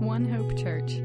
[0.00, 1.00] One Hope Church.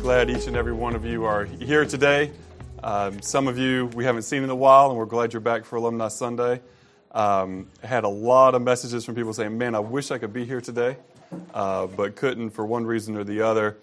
[0.00, 2.30] Glad each and every one of you are here today.
[2.84, 5.64] Um, some of you we haven't seen in a while, and we're glad you're back
[5.64, 6.60] for Alumni Sunday.
[7.10, 10.44] Um, had a lot of messages from people saying, "Man, I wish I could be
[10.44, 10.98] here today,
[11.54, 13.76] uh, but couldn't for one reason or the other."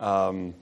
[0.00, 0.54] Um,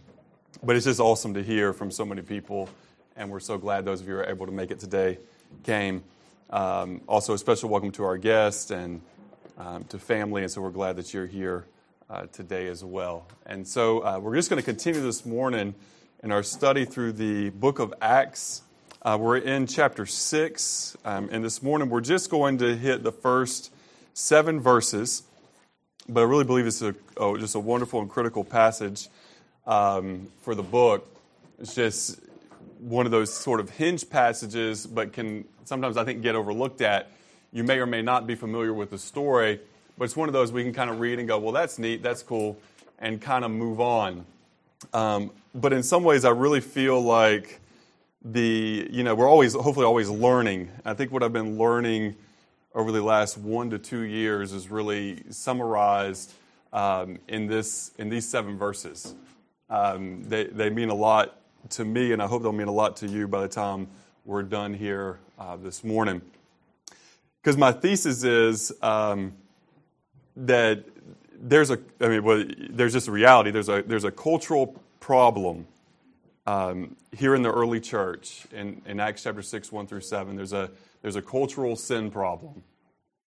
[0.63, 2.69] but it's just awesome to hear from so many people,
[3.17, 5.19] and we're so glad those of you who are able to make it today
[5.63, 6.03] came.
[6.51, 9.01] Um, also, a special welcome to our guests and
[9.59, 11.67] um, to family, and so we're glad that you're here
[12.09, 13.27] uh, today as well.
[13.47, 15.75] And so uh, we're just going to continue this morning
[16.23, 18.63] in our study through the book of Acts.
[19.03, 23.13] Uh, we're in chapter 6, um, and this morning we're just going to hit the
[23.13, 23.73] first
[24.15, 25.23] seven verses,
[26.09, 29.09] but I really believe it's a, oh, just a wonderful and critical passage
[29.67, 31.07] um, for the book.
[31.59, 32.21] It's just
[32.79, 37.11] one of those sort of hinge passages, but can sometimes I think get overlooked at.
[37.53, 39.61] You may or may not be familiar with the story,
[39.97, 42.03] but it's one of those we can kind of read and go, well, that's neat,
[42.03, 42.59] that's cool,
[42.99, 44.27] and kind of move on.
[44.93, 47.61] Um, but in some ways, I really feel like
[48.23, 50.71] the, you know, we're always, hopefully, always learning.
[50.85, 52.17] I think what I've been learning
[52.77, 56.35] over the last one to two years is really summarized
[56.75, 59.15] um, in, this, in these seven verses.
[59.71, 62.99] Um, they, they mean a lot to me, and I hope they'll mean a lot
[62.99, 63.89] to you by the time
[64.27, 66.21] we're done here uh, this morning.
[67.43, 69.33] Because my thesis is um,
[70.37, 70.85] that
[71.35, 73.53] there's a, I mean, well, there's just a reality.
[73.53, 75.67] There's a, there's a cultural problem
[76.47, 80.37] um, here in the early church in, in Acts chapter 6, 1 through 7.
[80.37, 80.71] There's a,
[81.07, 82.65] there's a cultural sin problem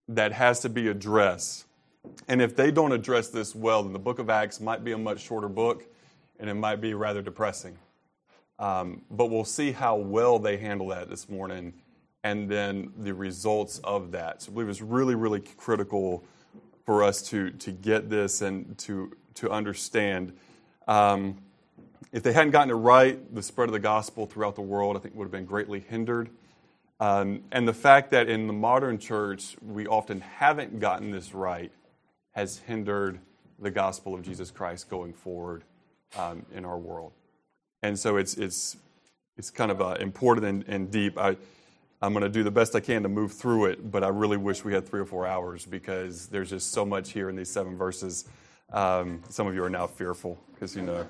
[0.08, 1.64] that has to be addressed.
[2.26, 4.98] And if they don't address this well, then the book of Acts might be a
[4.98, 5.84] much shorter book
[6.40, 7.78] and it might be rather depressing.
[8.58, 11.72] Um, but we'll see how well they handle that this morning
[12.24, 14.42] and then the results of that.
[14.42, 16.24] So I believe it's really, really critical
[16.84, 20.32] for us to, to get this and to, to understand.
[20.88, 21.38] Um,
[22.10, 24.98] if they hadn't gotten it right, the spread of the gospel throughout the world, I
[24.98, 26.28] think, would have been greatly hindered.
[27.00, 31.70] Um, and the fact that in the modern church, we often haven't gotten this right
[32.32, 33.20] has hindered
[33.58, 35.64] the gospel of Jesus Christ going forward
[36.16, 37.12] um, in our world.
[37.82, 38.76] And so it's, it's,
[39.36, 41.18] it's kind of uh, important and, and deep.
[41.18, 41.36] I,
[42.00, 44.36] I'm going to do the best I can to move through it, but I really
[44.36, 47.50] wish we had three or four hours because there's just so much here in these
[47.50, 48.24] seven verses.
[48.72, 51.06] Um, some of you are now fearful because you know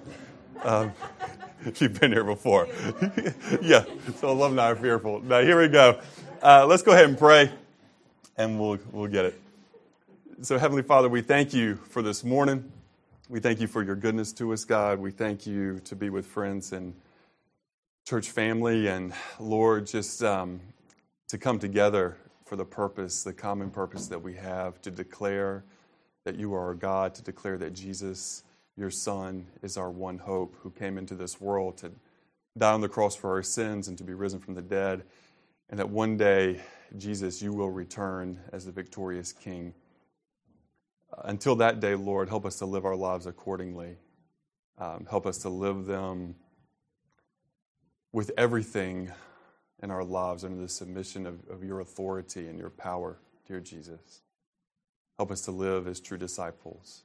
[0.64, 0.92] um,
[1.76, 2.68] you've been here before.
[3.62, 3.84] yeah,
[4.16, 5.20] so alumni are fearful.
[5.20, 6.00] Now here we go.
[6.42, 7.50] Uh, let's go ahead and pray,
[8.36, 9.40] and we'll we'll get it.
[10.42, 12.70] So Heavenly Father, we thank you for this morning.
[13.28, 14.98] We thank you for your goodness to us, God.
[14.98, 16.94] We thank you to be with friends and
[18.06, 20.60] church family, and Lord, just um,
[21.28, 25.64] to come together for the purpose, the common purpose that we have to declare
[26.24, 28.44] that you are our God, to declare that Jesus,
[28.78, 31.90] your Son, is our one hope who came into this world to
[32.56, 35.02] die on the cross for our sins and to be risen from the dead,
[35.68, 36.60] and that one day,
[36.96, 39.74] Jesus, you will return as the victorious King.
[41.24, 43.96] Until that day, Lord, help us to live our lives accordingly.
[44.78, 46.36] Um, help us to live them
[48.12, 49.10] with everything
[49.82, 54.22] in our lives under the submission of, of your authority and your power, dear Jesus.
[55.16, 57.02] Help us to live as true disciples.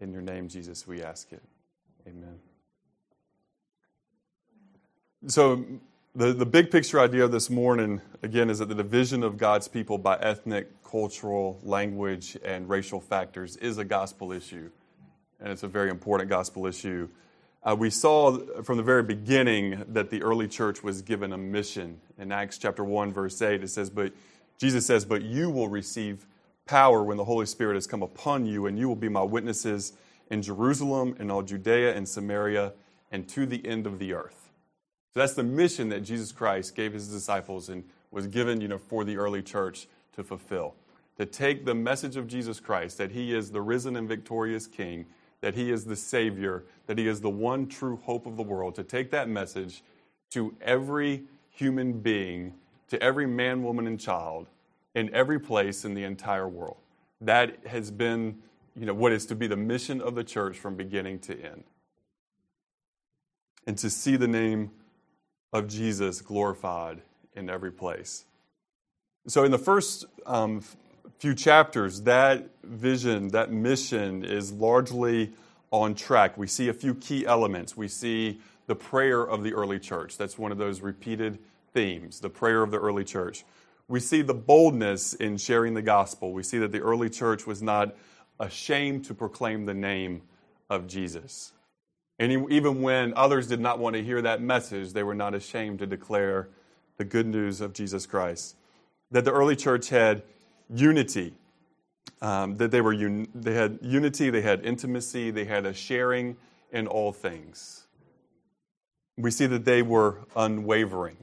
[0.00, 1.42] In your name, Jesus, we ask it.
[2.06, 2.38] Amen.
[5.28, 5.64] So,
[6.14, 9.98] the, the big picture idea this morning, again, is that the division of God's people
[9.98, 14.70] by ethnic, cultural, language, and racial factors is a gospel issue.
[15.40, 17.08] And it's a very important gospel issue.
[17.62, 22.00] Uh, we saw from the very beginning that the early church was given a mission.
[22.18, 24.12] In Acts chapter 1, verse 8, it says, But
[24.58, 26.26] Jesus says, But you will receive
[26.66, 29.92] power when the Holy Spirit has come upon you, and you will be my witnesses
[30.30, 32.72] in Jerusalem, in all Judea and Samaria,
[33.10, 34.50] and to the end of the earth.
[35.14, 38.78] So that's the mission that Jesus Christ gave his disciples and was given, you know,
[38.78, 40.74] for the early church to fulfill.
[41.16, 45.06] To take the message of Jesus Christ, that he is the risen and victorious King,
[45.40, 48.74] that he is the Savior, that he is the one true hope of the world,
[48.74, 49.82] to take that message
[50.30, 52.54] to every human being,
[52.88, 54.46] to every man, woman, and child
[54.96, 56.78] in every place in the entire world.
[57.20, 58.42] That has been
[58.74, 61.64] you know, what is to be the mission of the church from beginning to end.
[63.66, 64.70] And to see the name
[65.52, 67.02] of Jesus glorified
[67.34, 68.24] in every place.
[69.26, 70.62] So, in the first um,
[71.18, 75.32] few chapters, that vision, that mission is largely
[75.70, 76.38] on track.
[76.38, 77.76] We see a few key elements.
[77.76, 80.16] We see the prayer of the early church.
[80.16, 81.38] That's one of those repeated
[81.72, 83.44] themes, the prayer of the early church.
[83.88, 86.32] We see the boldness in sharing the gospel.
[86.32, 87.96] We see that the early church was not
[88.40, 90.22] ashamed to proclaim the name
[90.68, 91.52] of Jesus.
[92.18, 95.78] And even when others did not want to hear that message, they were not ashamed
[95.80, 96.48] to declare
[96.96, 98.56] the good news of Jesus Christ.
[99.10, 100.22] That the early church had
[100.68, 101.34] unity,
[102.22, 106.36] um, that they, were un- they had unity, they had intimacy, they had a sharing
[106.72, 107.86] in all things.
[109.18, 111.18] We see that they were unwavering.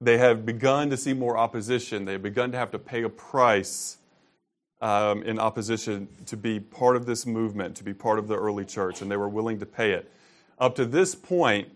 [0.00, 2.04] They have begun to see more opposition.
[2.04, 3.98] They have begun to have to pay a price
[4.80, 8.64] um, in opposition to be part of this movement, to be part of the early
[8.64, 10.10] church, and they were willing to pay it.
[10.58, 11.68] Up to this point,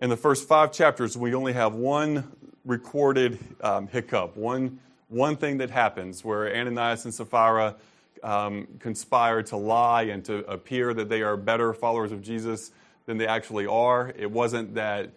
[0.00, 2.32] in the first five chapters, we only have one
[2.64, 7.76] recorded um, hiccup, one, one thing that happens where Ananias and Sapphira
[8.22, 12.72] um, conspire to lie and to appear that they are better followers of Jesus
[13.06, 14.12] than they actually are.
[14.16, 15.10] It wasn't that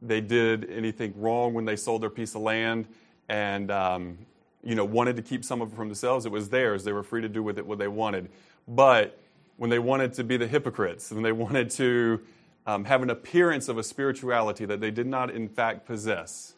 [0.00, 2.86] they did anything wrong when they sold their piece of land
[3.28, 4.18] and um,
[4.62, 6.26] you know wanted to keep some of it from themselves.
[6.26, 6.84] It was theirs.
[6.84, 8.30] They were free to do with it what they wanted.
[8.66, 9.18] But
[9.56, 12.20] when they wanted to be the hypocrites, when they wanted to
[12.66, 16.54] um, have an appearance of a spirituality that they did not in fact possess,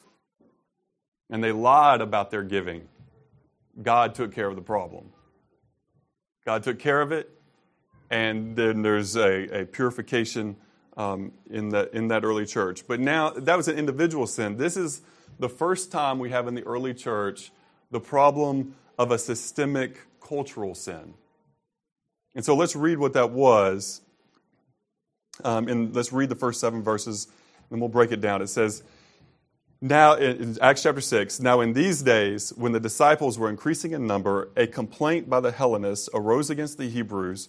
[1.31, 2.89] and they lied about their giving,
[3.81, 5.11] God took care of the problem.
[6.45, 7.31] God took care of it,
[8.11, 10.57] and then there's a, a purification
[10.97, 12.87] um, in, the, in that early church.
[12.87, 14.57] But now, that was an individual sin.
[14.57, 15.03] This is
[15.39, 17.51] the first time we have in the early church
[17.91, 21.15] the problem of a systemic cultural sin.
[22.35, 24.03] And so let's read what that was.
[25.43, 27.27] Um, and let's read the first seven verses,
[27.71, 28.43] and we'll break it down.
[28.43, 28.83] It says,
[29.83, 34.07] now, in Acts chapter 6, now in these days, when the disciples were increasing in
[34.07, 37.49] number, a complaint by the Hellenists arose against the Hebrews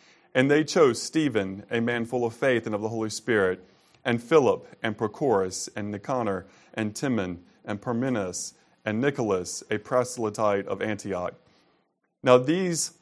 [0.33, 3.63] And they chose Stephen, a man full of faith and of the Holy Spirit,
[4.05, 8.53] and Philip, and Prochorus, and Nicanor, and Timon, and Parmenas,
[8.85, 11.35] and Nicholas, a proselyte of Antioch.
[12.23, 12.93] Now these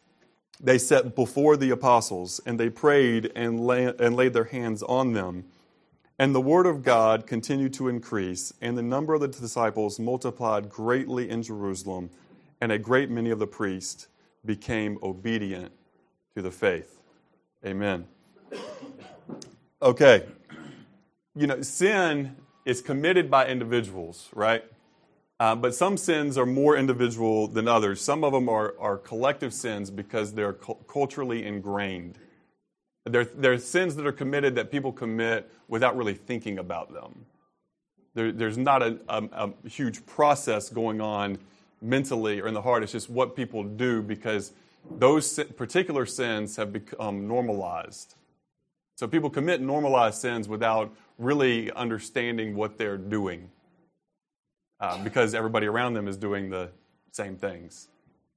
[0.62, 5.14] they set before the apostles, and they prayed and, lay, and laid their hands on
[5.14, 5.46] them.
[6.18, 10.70] And the word of God continued to increase, and the number of the disciples multiplied
[10.70, 12.10] greatly in Jerusalem,
[12.60, 14.08] and a great many of the priests
[14.46, 15.72] became obedient
[16.36, 16.99] to the faith.
[17.66, 18.08] Amen.
[19.82, 20.26] Okay.
[21.36, 22.36] You know, sin
[22.66, 24.64] is committed by individuals, right?
[25.40, 28.02] Uh, but some sins are more individual than others.
[28.02, 32.18] Some of them are, are collective sins because they're cu- culturally ingrained.
[33.06, 37.26] They're, they're sins that are committed that people commit without really thinking about them.
[38.14, 39.24] There, there's not a, a,
[39.64, 41.38] a huge process going on
[41.82, 42.84] mentally or in the heart.
[42.84, 44.52] It's just what people do because
[44.98, 48.16] those particular sins have become normalized.
[48.96, 53.50] So people commit normalized sins without really understanding what they're doing
[54.80, 56.70] uh, because everybody around them is doing the
[57.12, 57.88] same things.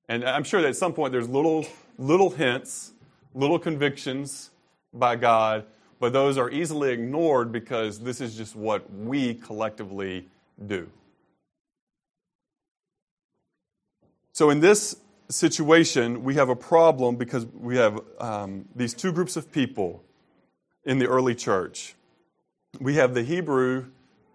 [0.08, 1.66] And I'm sure that at some point there's little,
[1.98, 2.92] little hints,
[3.34, 4.50] little convictions
[4.92, 5.64] by God,
[6.00, 10.28] but those are easily ignored because this is just what we collectively
[10.66, 10.88] do.
[14.32, 14.96] So, in this
[15.32, 20.04] situation, we have a problem because we have um, these two groups of people
[20.84, 21.94] in the early church.
[22.80, 23.86] We have the Hebrew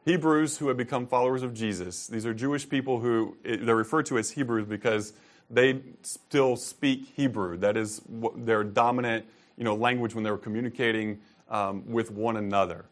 [0.07, 2.07] Hebrews who have become followers of Jesus.
[2.07, 5.11] These are Jewish people who they're referred to as Hebrews because
[5.49, 7.57] they still speak Hebrew.
[7.57, 8.01] That is
[8.37, 9.25] their dominant,
[9.57, 12.85] you know, language when they were communicating um, with one another.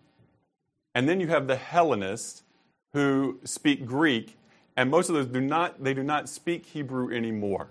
[0.94, 2.44] And then you have the Hellenists
[2.92, 4.38] who speak Greek,
[4.76, 7.70] and most of those do not they do not speak Hebrew anymore.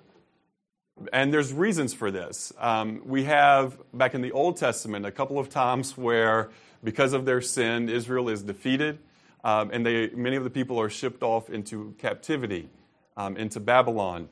[1.13, 2.53] And there's reasons for this.
[2.59, 6.51] Um, we have, back in the Old Testament, a couple of times where,
[6.85, 9.01] because of their sin, Israel is defeated,
[9.43, 12.69] um, and they, many of the people are shipped off into captivity,
[13.17, 14.29] um, into Babylon,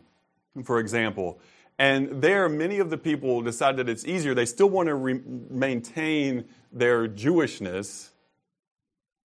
[0.63, 1.41] for example.
[1.79, 4.35] And there, many of the people decide that it's easier.
[4.35, 8.11] They still want to re- maintain their Jewishness,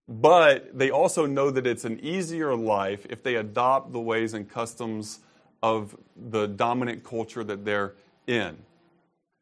[0.08, 4.50] but they also know that it's an easier life if they adopt the ways and
[4.50, 5.20] customs
[5.62, 7.96] of the dominant culture that they're
[8.28, 8.58] in.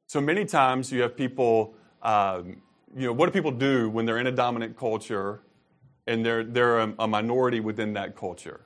[0.08, 2.62] So many times you have people, um,
[2.96, 5.42] you know, what do people do when they're in a dominant culture
[6.08, 8.62] and they're, they're a, a minority within that culture?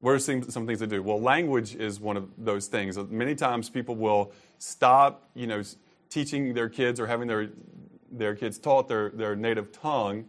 [0.00, 1.02] What are some, some things they do?
[1.02, 2.96] Well, language is one of those things.
[2.96, 5.62] Many times people will stop, you know,
[6.08, 7.50] teaching their kids or having their,
[8.10, 10.24] their kids taught their, their native tongue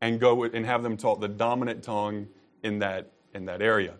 [0.00, 2.28] and go and have them taught the dominant tongue
[2.62, 3.94] in that, in that area.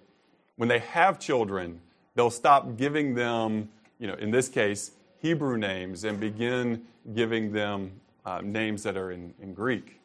[0.59, 1.81] When they have children,
[2.17, 3.69] they'll stop giving them,
[4.01, 6.83] you know, in this case, Hebrew names and begin
[7.15, 7.93] giving them
[8.27, 10.01] uh, names that are in, in Greek.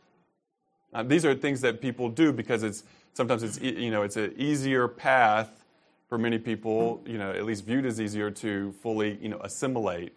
[0.94, 2.84] Uh, these are things that people do because it's
[3.14, 5.66] sometimes it's you know it's an easier path
[6.08, 10.14] for many people, you know, at least viewed as easier to fully you know assimilate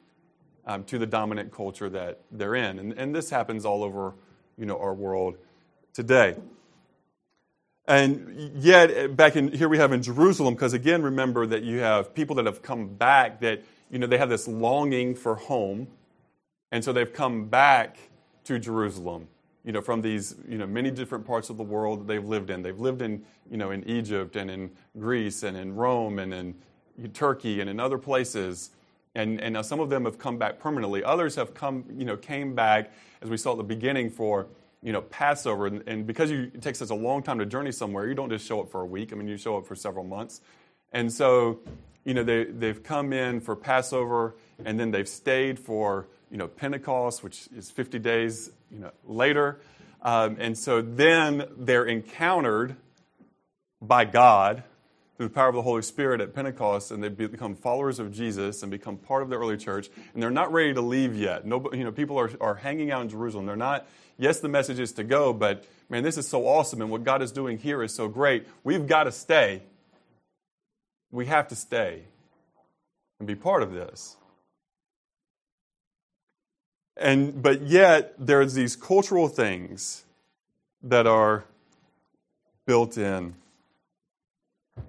[0.66, 4.14] um, to the dominant culture that they're in, and, and this happens all over
[4.59, 5.38] you know our world
[5.95, 6.37] today.
[7.88, 11.78] And yet, eh, back in here we have in Jerusalem, because again, remember that you
[11.78, 15.88] have people that have come back that you know, they have this longing for home.
[16.73, 17.97] And so they've come back
[18.45, 19.28] to Jerusalem,
[19.64, 22.50] you know, from these, you know, many different parts of the world that they've lived
[22.50, 22.62] in.
[22.62, 26.55] They've lived in, you know, in Egypt and in Greece and in Rome and in
[27.12, 28.71] Turkey and in other places.
[29.14, 31.02] And, and now some of them have come back permanently.
[31.02, 34.47] Others have come, you know, came back, as we saw at the beginning, for,
[34.87, 35.66] you know, Passover.
[35.66, 38.31] And, and because you, it takes such a long time to journey somewhere, you don't
[38.31, 39.12] just show up for a week.
[39.12, 40.40] I mean, you show up for several months.
[40.93, 41.61] And so
[42.07, 46.47] you know, they, they've come in for Passover and then they've stayed for, you know,
[46.47, 49.61] Pentecost, which is 50 days, you know, later.
[50.02, 52.76] Um, and so then they're encountered
[53.83, 54.62] by God
[55.16, 58.62] through the power of the Holy Spirit at Pentecost, and they become followers of Jesus
[58.62, 59.88] and become part of the early church.
[60.12, 61.46] And they're not ready to leave yet.
[61.46, 63.46] No, you know, people are, are hanging out in Jerusalem.
[63.46, 63.87] They're not.
[64.18, 67.23] Yes, the message is to go, but man, this is so awesome, and what God
[67.23, 68.46] is doing here is so great.
[68.64, 69.62] We've got to stay
[71.11, 72.02] we have to stay
[73.18, 74.16] and be part of this.
[76.96, 80.04] And but yet there's these cultural things
[80.82, 81.44] that are
[82.66, 83.35] built in.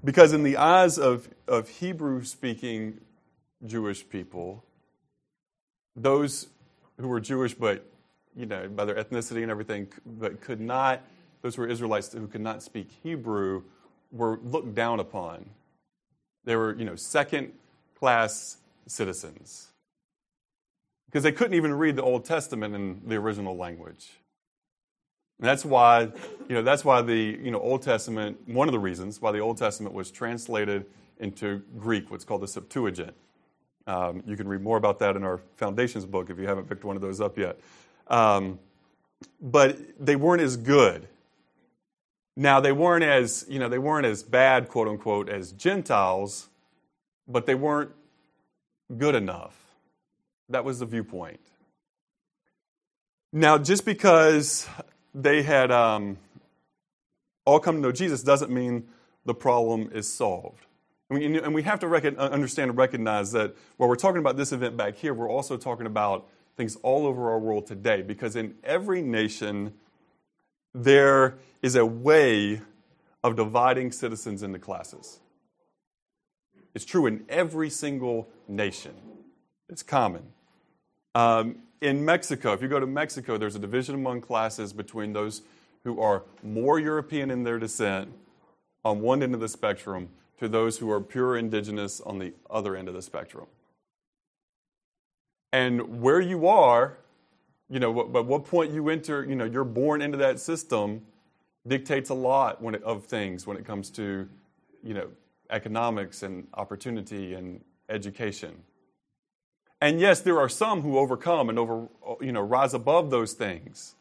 [0.03, 2.99] Because in the eyes of, of Hebrew speaking
[3.65, 4.63] Jewish people,
[5.95, 6.47] those
[6.99, 7.85] who were Jewish but
[8.37, 11.01] you know, by their ethnicity and everything, but could not,
[11.41, 13.63] those who were Israelites who could not speak Hebrew
[14.11, 15.49] were looked down upon.
[16.45, 17.51] They were, you know, second
[17.99, 19.69] class citizens.
[21.07, 24.11] Because they couldn't even read the Old Testament in the original language.
[25.39, 26.09] And that's why,
[26.47, 29.39] you know, that's why the you know, Old Testament, one of the reasons why the
[29.39, 30.85] Old Testament was translated
[31.19, 33.13] into Greek, what's called the Septuagint.
[33.85, 36.83] Um, you can read more about that in our Foundations book if you haven't picked
[36.83, 37.59] one of those up yet.
[38.07, 38.59] Um,
[39.41, 41.07] but they weren't as good
[42.39, 46.47] now they weren't as, you know, they weren't as bad, quote unquote, as Gentiles,
[47.27, 47.91] but they weren't
[48.95, 49.57] good enough.
[50.49, 51.39] That was the viewpoint.
[53.33, 54.69] Now, just because
[55.17, 56.17] they had um,
[57.43, 58.87] all come to know Jesus doesn't mean
[59.25, 60.65] the problem is solved.
[61.09, 64.75] And we, have to reckon, understand and recognize that while we're talking about this event
[64.75, 68.01] back here, we're also talking about things all over our world today.
[68.01, 69.73] Because in every nation,
[70.73, 72.61] there is a way
[73.23, 75.19] of dividing citizens into classes.
[76.75, 78.93] It's true in every single nation,
[79.69, 80.23] it's common.
[81.15, 85.41] Um, in Mexico, if you go to Mexico, there's a division among classes between those
[85.83, 88.13] who are more European in their descent
[88.83, 92.75] on one end of the spectrum to those who are pure indigenous on the other
[92.75, 93.47] end of the spectrum.
[95.51, 96.97] And where you are
[97.69, 101.01] you know, but what point you enter, you know, you're born into that system
[101.67, 104.27] dictates a lot when it, of things when it comes to,
[104.83, 105.07] you know,
[105.49, 108.55] economics and opportunity and education.
[109.79, 111.87] And yes, there are some who overcome and over,
[112.19, 113.95] you know, rise above those things.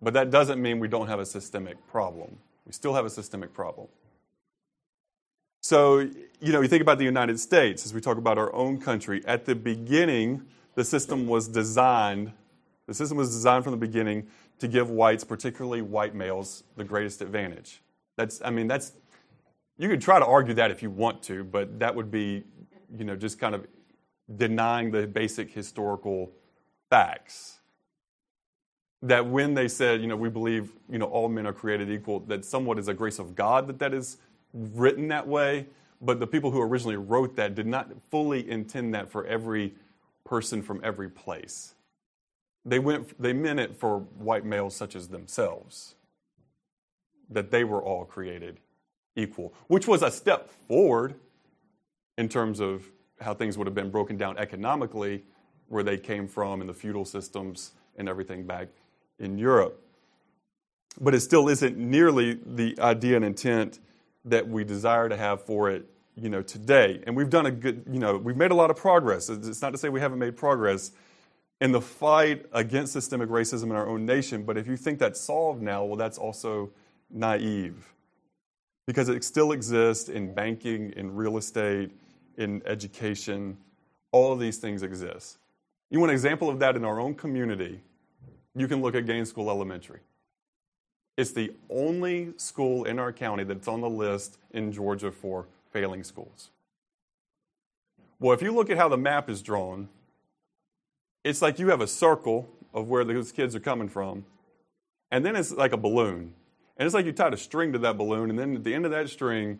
[0.00, 2.38] But that doesn't mean we don't have a systemic problem.
[2.66, 3.88] We still have a systemic problem.
[5.60, 6.00] So,
[6.40, 9.22] you know, you think about the United States as we talk about our own country.
[9.26, 10.42] At the beginning,
[10.74, 12.32] the system was designed
[12.86, 14.26] the system was designed from the beginning
[14.58, 17.80] to give whites, particularly white males, the greatest advantage.
[18.16, 18.92] That's, I mean, that's,
[19.78, 22.44] you could try to argue that if you want to, but that would be,
[22.96, 23.66] you know, just kind of
[24.36, 26.32] denying the basic historical
[26.90, 27.58] facts.
[29.02, 32.20] That when they said, you know, we believe, you know, all men are created equal,
[32.20, 34.18] that somewhat is a grace of God that that is
[34.52, 35.66] written that way,
[36.00, 39.74] but the people who originally wrote that did not fully intend that for every
[40.24, 41.74] person from every place.
[42.64, 45.96] They, went, they meant it for white males such as themselves,
[47.28, 48.60] that they were all created
[49.16, 51.14] equal, which was a step forward
[52.16, 52.84] in terms of
[53.22, 55.24] how things would have been broken down economically.
[55.72, 58.68] where they came from and the feudal systems and everything back
[59.18, 59.82] in Europe.
[61.00, 63.78] But it still isn't nearly the idea and intent
[64.26, 67.02] that we desire to have for it, you know, today.
[67.06, 69.30] And we've done a good, you know, we've made a lot of progress.
[69.30, 70.92] It's not to say we haven't made progress
[71.62, 75.18] in the fight against systemic racism in our own nation, but if you think that's
[75.20, 76.70] solved now, well, that's also
[77.10, 77.94] naive.
[78.86, 81.92] Because it still exists in banking, in real estate,
[82.36, 83.56] in education.
[84.10, 85.38] All of these things exist.
[85.90, 87.80] You want an example of that in our own community?
[88.54, 90.00] You can look at Gaines School Elementary.
[91.16, 96.04] It's the only school in our county that's on the list in Georgia for failing
[96.04, 96.50] schools.
[98.18, 99.88] Well, if you look at how the map is drawn,
[101.24, 104.24] it's like you have a circle of where those kids are coming from,
[105.10, 106.32] and then it's like a balloon.
[106.76, 108.86] And it's like you tied a string to that balloon, and then at the end
[108.86, 109.58] of that string,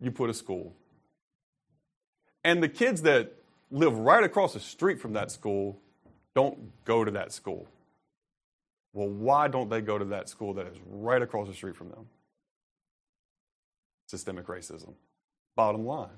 [0.00, 0.74] you put a school.
[2.44, 3.32] And the kids that
[3.70, 5.78] live right across the street from that school
[6.34, 7.66] don't go to that school.
[8.92, 11.88] Well, why don't they go to that school that is right across the street from
[11.90, 12.06] them?
[14.06, 14.94] Systemic racism.
[15.56, 16.08] Bottom line.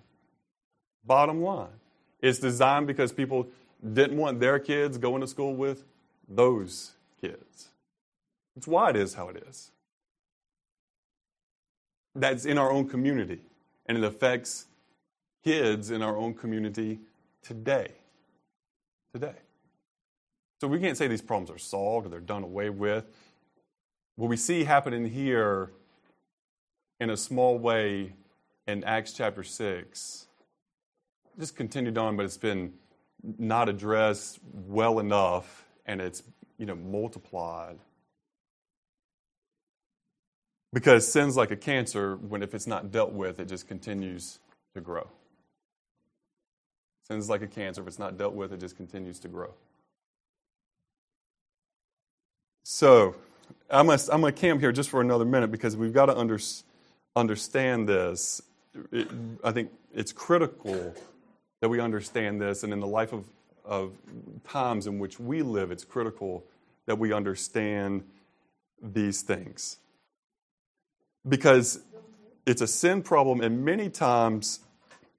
[1.04, 1.68] Bottom line.
[2.20, 3.48] It's designed because people
[3.92, 5.84] didn't want their kids going to school with
[6.28, 7.68] those kids.
[8.56, 9.70] It's why it is how it is.
[12.14, 13.40] That's in our own community,
[13.86, 14.66] and it affects
[15.44, 16.98] kids in our own community
[17.42, 17.88] today.
[19.12, 19.34] Today.
[20.60, 23.04] So we can't say these problems are solved or they're done away with.
[24.16, 25.70] What we see happening here
[27.00, 28.14] in a small way
[28.66, 30.26] in Acts chapter 6
[31.38, 32.72] just continued on, but it's been
[33.38, 36.22] not addressed well enough and it's
[36.58, 37.78] you know multiplied.
[40.72, 44.38] Because sin's like a cancer, when if it's not dealt with, it just continues
[44.74, 45.08] to grow.
[47.06, 49.52] Sin's like a cancer, if it's not dealt with, it just continues to grow.
[52.62, 53.14] So,
[53.70, 56.38] I'm going to camp here just for another minute because we've got to under,
[57.14, 58.42] understand this.
[58.90, 59.08] It,
[59.42, 60.94] I think it's critical
[61.60, 63.26] that we understand this, and in the life of,
[63.64, 63.92] of
[64.48, 66.44] times in which we live, it's critical
[66.86, 68.02] that we understand
[68.82, 69.78] these things.
[71.26, 71.80] Because
[72.46, 74.60] it's a sin problem, and many times,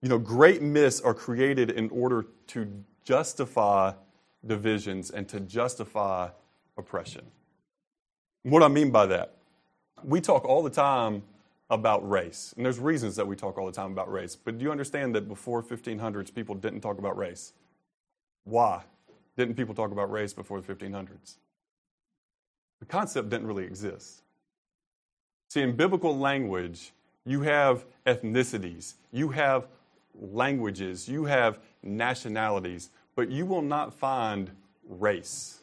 [0.05, 2.71] you know, great myths are created in order to
[3.03, 3.91] justify
[4.45, 6.29] divisions and to justify
[6.77, 7.25] oppression.
[8.43, 9.33] What I mean by that,
[10.03, 11.23] we talk all the time
[11.71, 14.35] about race, and there's reasons that we talk all the time about race.
[14.35, 17.53] But do you understand that before 1500s, people didn't talk about race?
[18.43, 18.83] Why
[19.35, 21.37] didn't people talk about race before the 1500s?
[22.79, 24.21] The concept didn't really exist.
[25.49, 26.91] See, in biblical language,
[27.25, 29.65] you have ethnicities, you have
[30.19, 34.51] languages, you have nationalities, but you will not find
[34.87, 35.59] race.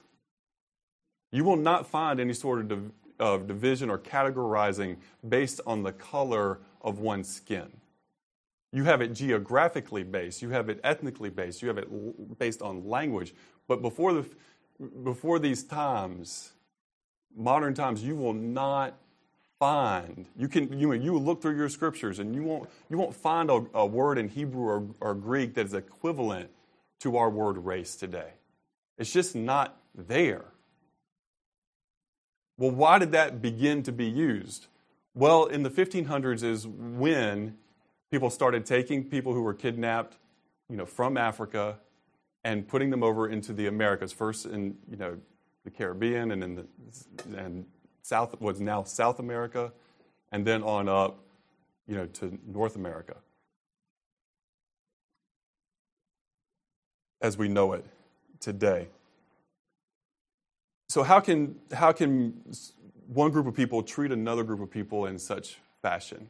[1.31, 4.97] You will not find any sort of, div- of division or categorizing
[5.29, 7.69] based on the color of one's skin.
[8.73, 12.63] You have it geographically based, you have it ethnically based, you have it l- based
[12.63, 13.35] on language.
[13.69, 14.27] But before, the,
[15.05, 16.53] before these times,
[17.37, 18.99] modern times, you will not
[19.63, 20.27] find.
[20.37, 23.65] You can you, you look through your scriptures and you won't you won't find a,
[23.75, 26.51] a word in hebrew or, or greek that is equivalent
[26.99, 28.31] to our word race today.
[28.99, 30.47] It's just not there.
[32.59, 34.67] Well, why did that begin to be used?
[35.15, 37.57] Well, in the 1500s is when
[38.11, 40.17] people started taking people who were kidnapped,
[40.69, 41.79] you know, from Africa
[42.43, 45.19] and putting them over into the Americas, first in, you know,
[45.63, 46.67] the Caribbean and in the
[47.37, 47.65] and
[48.03, 49.73] South was now South America,
[50.31, 51.19] and then on up,
[51.87, 53.17] you know, to North America.
[57.21, 57.85] As we know it
[58.41, 58.89] today.
[60.89, 62.35] So, how can, how can
[63.07, 66.29] one group of people treat another group of people in such fashion?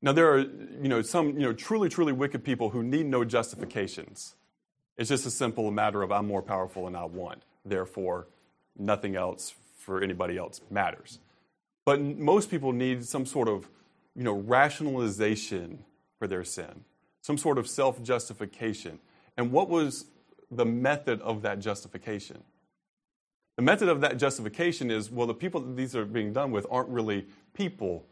[0.00, 3.24] Now, there are you know, some you know, truly, truly wicked people who need no
[3.24, 4.34] justifications.
[4.96, 7.42] It's just a simple matter of I'm more powerful and I want.
[7.64, 8.28] Therefore,
[8.76, 11.18] nothing else for anybody else matters.
[11.84, 13.68] But most people need some sort of
[14.14, 15.84] you know, rationalization
[16.18, 16.84] for their sin,
[17.22, 18.98] some sort of self justification.
[19.36, 20.06] And what was
[20.50, 22.42] the method of that justification?
[23.56, 26.66] The method of that justification is well, the people that these are being done with
[26.70, 28.06] aren't really people.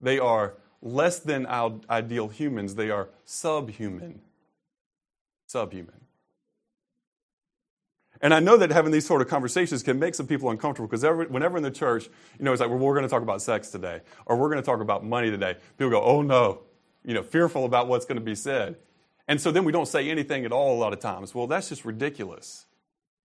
[0.00, 4.20] They are less than ideal humans, they are subhuman.
[5.46, 6.01] Subhuman.
[8.22, 11.04] And I know that having these sort of conversations can make some people uncomfortable because
[11.28, 12.04] whenever in the church,
[12.38, 14.62] you know, it's like, well, we're going to talk about sex today, or we're going
[14.62, 15.56] to talk about money today.
[15.76, 16.60] People go, oh no,
[17.04, 18.76] you know, fearful about what's going to be said.
[19.28, 21.34] And so then we don't say anything at all a lot of times.
[21.34, 22.66] Well, that's just ridiculous.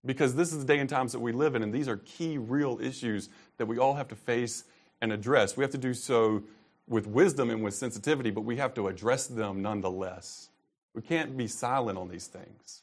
[0.04, 2.38] because this is the day and times that we live in, and these are key,
[2.38, 4.64] real issues that we all have to face
[5.00, 5.56] and address.
[5.56, 6.44] We have to do so
[6.88, 10.48] with wisdom and with sensitivity, but we have to address them nonetheless.
[10.94, 12.82] We can't be silent on these things.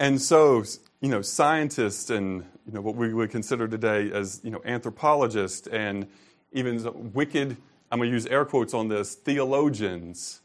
[0.00, 0.64] And so,
[1.00, 5.66] you know, scientists and you know what we would consider today as you know anthropologists
[5.66, 6.06] and
[6.52, 7.56] even wicked,
[7.90, 10.40] I'm going to use air quotes on this, theologians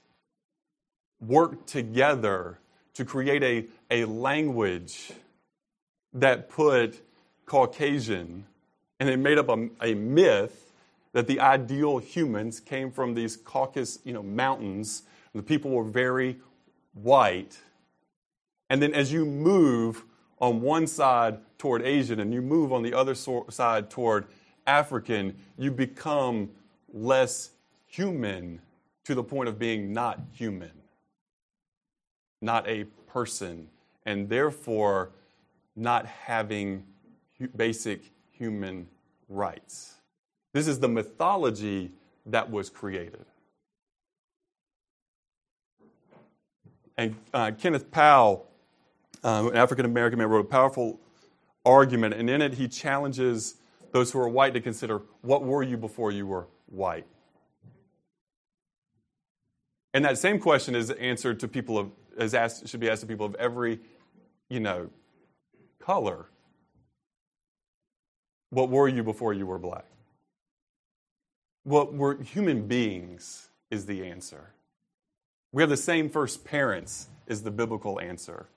[1.21, 2.59] work together
[2.95, 3.65] to create a,
[4.03, 5.11] a language
[6.13, 7.01] that put
[7.45, 8.45] Caucasian
[8.99, 10.71] and it made up a, a myth
[11.13, 15.03] that the ideal humans came from these Caucasus, you know, mountains.
[15.33, 16.37] The people were very
[16.93, 17.57] white.
[18.73, 20.03] And then as you move
[20.41, 24.25] on one side toward Asian and you move on the other so- side toward
[24.65, 26.49] African, you become
[26.91, 27.51] less
[27.85, 28.59] human
[29.03, 30.71] to the point of being not human,
[32.41, 33.67] not a person,
[34.07, 35.11] and therefore
[35.75, 36.83] not having
[37.55, 38.87] basic human
[39.29, 39.97] rights.
[40.51, 41.91] This is the mythology
[42.25, 43.25] that was created.
[46.97, 48.49] And uh, Kenneth Powell,
[49.23, 50.99] uh, an African American man, wrote a powerful
[51.65, 53.55] argument, and in it he challenges
[53.91, 57.05] those who are white to consider what were you before you were white?
[59.93, 63.07] And that same question is answered to people of, is asked, should be asked to
[63.07, 63.79] people of every,
[64.49, 64.89] you know,
[65.79, 66.25] color.
[68.49, 69.85] What were you before you were black?
[71.63, 74.53] What were human beings is the answer.
[75.51, 78.47] We have the same first parents is the biblical answer.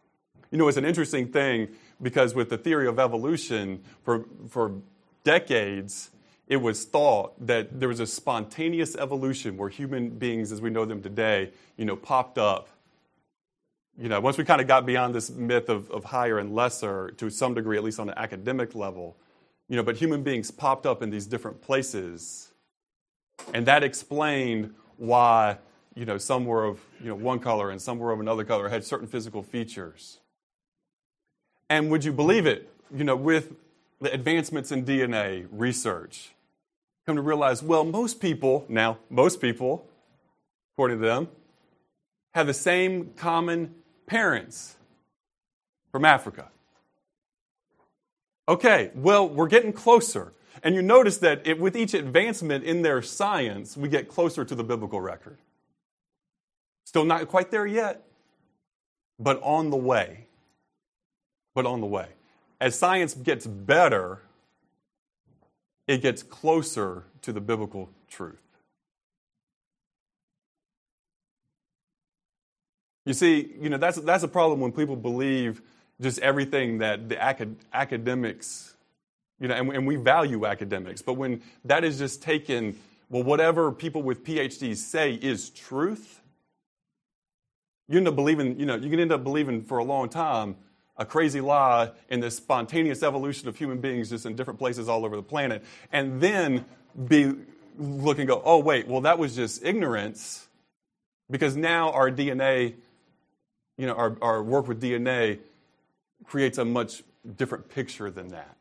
[0.56, 1.68] You know, it's an interesting thing
[2.00, 4.80] because with the theory of evolution, for, for
[5.22, 6.10] decades,
[6.48, 10.86] it was thought that there was a spontaneous evolution where human beings, as we know
[10.86, 12.70] them today, you know, popped up.
[13.98, 17.10] You know, once we kind of got beyond this myth of, of higher and lesser
[17.18, 19.18] to some degree, at least on an academic level,
[19.68, 22.48] you know, but human beings popped up in these different places.
[23.52, 25.58] And that explained why,
[25.94, 28.70] you know, some were of, you know, one color and some were of another color,
[28.70, 30.20] had certain physical features.
[31.68, 33.55] And would you believe it, you know, with
[34.00, 36.33] the advancements in DNA research,
[37.07, 39.87] come to realize, well, most people, now, most people,
[40.74, 41.29] according to them,
[42.35, 43.74] have the same common
[44.07, 44.76] parents
[45.90, 46.48] from Africa.
[48.48, 50.33] Okay, well, we're getting closer.
[50.62, 54.55] And you notice that it, with each advancement in their science, we get closer to
[54.55, 55.38] the biblical record.
[56.85, 58.05] Still not quite there yet,
[59.18, 60.25] but on the way.
[61.56, 62.08] But on the way.
[62.60, 64.20] As science gets better,
[65.86, 68.42] it gets closer to the biblical truth.
[73.06, 75.62] You see, you know, that's, that's a problem when people believe
[75.98, 78.74] just everything that the acad- academics,
[79.40, 83.72] you know, and, and we value academics, but when that is just taken, well, whatever
[83.72, 86.20] people with PhDs say is truth,
[87.88, 90.56] you end up believing, you know, you can end up believing for a long time
[90.98, 95.04] a crazy lie in this spontaneous evolution of human beings just in different places all
[95.04, 96.64] over the planet, and then
[97.06, 97.35] be
[97.78, 100.46] look and go, oh wait, well that was just ignorance,
[101.30, 102.74] because now our DNA,
[103.76, 105.38] you know, our, our work with DNA
[106.24, 107.02] creates a much
[107.37, 108.56] different picture than that.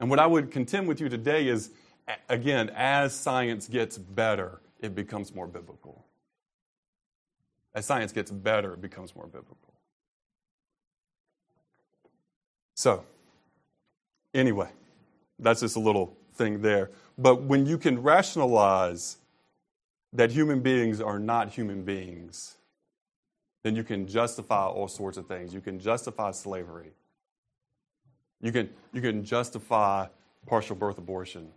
[0.00, 1.70] And what I would contend with you today is,
[2.28, 6.04] again, as science gets better, it becomes more biblical.
[7.74, 9.67] As science gets better, it becomes more biblical.
[12.78, 13.02] So,
[14.32, 14.68] anyway,
[15.40, 16.92] that's just a little thing there.
[17.18, 19.16] But when you can rationalize
[20.12, 22.56] that human beings are not human beings,
[23.64, 25.52] then you can justify all sorts of things.
[25.52, 26.92] You can justify slavery.
[28.40, 30.06] You can, you can justify
[30.46, 31.48] partial birth abortion.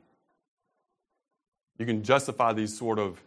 [1.78, 3.22] You can justify these sort of,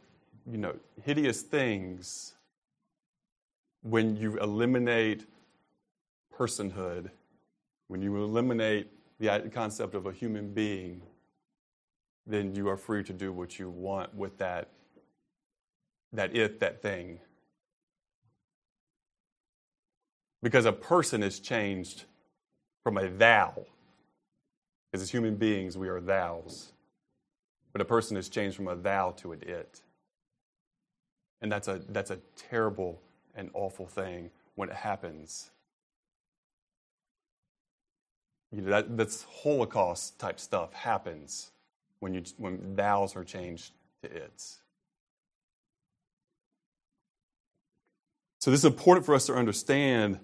[0.50, 2.35] you know, hideous things
[3.83, 5.26] when you eliminate
[6.37, 7.11] personhood
[7.88, 11.03] when you eliminate the concept of a human being,
[12.27, 14.70] then you are free to do what you want with that,
[16.12, 17.18] that it, that thing.
[20.42, 22.05] Because a person is changed
[22.83, 23.55] from a thou.
[24.90, 26.73] Because as human beings, we are thous.
[27.73, 29.83] But a person is changed from a thou to an it.
[31.40, 33.01] And that's a, that's a terrible
[33.35, 35.51] and awful thing when it happens
[38.55, 41.51] you know, that, that's Holocaust type stuff happens
[42.01, 44.61] when, you, when thous are changed to its.
[48.40, 50.21] So, this is important for us to understand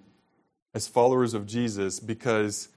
[0.74, 2.68] as followers of Jesus because,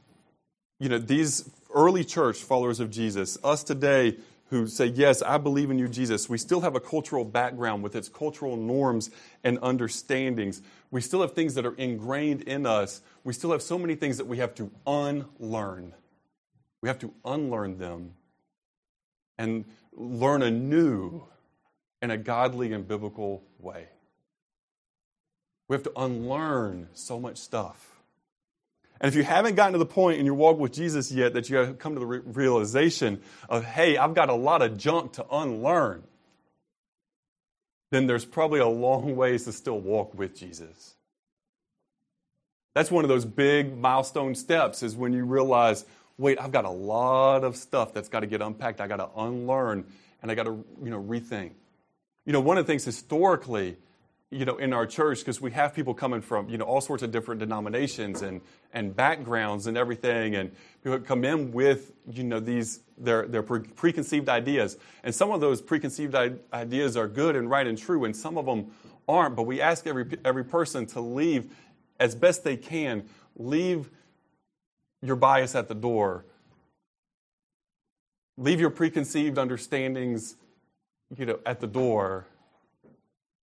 [0.80, 4.18] you know, these early church followers of Jesus, us today
[4.54, 7.96] who say, Yes, I believe in you, Jesus, we still have a cultural background with
[7.96, 9.10] its cultural norms
[9.44, 10.62] and understandings.
[10.94, 13.02] We still have things that are ingrained in us.
[13.24, 15.96] We still have so many things that we have to unlearn.
[16.84, 18.12] We have to unlearn them
[19.40, 21.24] and learn anew
[22.00, 23.88] in a godly and biblical way.
[25.68, 28.00] We have to unlearn so much stuff.
[29.02, 31.50] And if you haven't gotten to the point in your walk with Jesus yet that
[31.50, 35.26] you have come to the realization of, hey, I've got a lot of junk to
[35.32, 36.04] unlearn,
[37.94, 40.96] then there's probably a long ways to still walk with Jesus.
[42.74, 45.86] That's one of those big milestone steps is when you realize,
[46.18, 48.82] wait, I've got a lot of stuff that's got to get unpacked.
[48.82, 49.86] I got to unlearn
[50.22, 51.52] and I got to, you know, rethink.
[52.26, 53.78] You know, one of the things historically
[54.34, 57.04] you know, in our church because we have people coming from, you know, all sorts
[57.04, 58.42] of different denominations and,
[58.74, 60.36] and backgrounds and everything.
[60.36, 60.52] And
[60.84, 64.78] people come in with, you know, these, their, their pre- preconceived ideas.
[65.04, 66.16] And some of those preconceived
[66.52, 68.72] ideas are good and right and true, and some of them
[69.08, 69.36] aren't.
[69.36, 71.54] But we ask every, every person to leave
[72.00, 73.90] as best they can, leave
[75.02, 76.26] your bias at the door.
[78.36, 80.36] Leave your preconceived understandings,
[81.16, 82.26] you know, at the door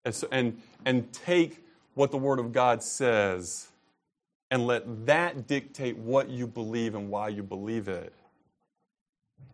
[0.04, 3.68] and, and take what the Word of God says
[4.50, 8.12] and let that dictate what you believe and why you believe it.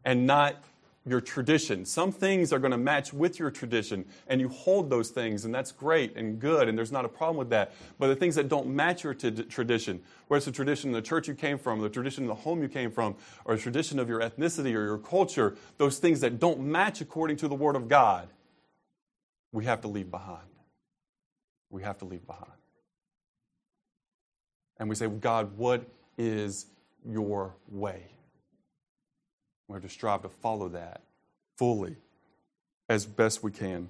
[0.04, 0.62] And not
[1.04, 1.85] your tradition.
[1.85, 5.54] Some things are going to match with your tradition, and you hold those things, and
[5.54, 7.72] that's great and good, and there's not a problem with that.
[7.98, 11.02] But the things that don't match your t- tradition, whether it's the tradition in the
[11.02, 14.00] church you came from, the tradition in the home you came from, or the tradition
[14.00, 17.76] of your ethnicity or your culture, those things that don't match according to the Word
[17.76, 18.28] of God,
[19.52, 20.48] we have to leave behind.
[21.70, 22.52] We have to leave behind.
[24.78, 25.87] And we say, God, what
[26.18, 26.66] is
[27.04, 28.02] your way?
[29.68, 31.02] We have to strive to follow that
[31.56, 31.96] fully
[32.88, 33.88] as best we can.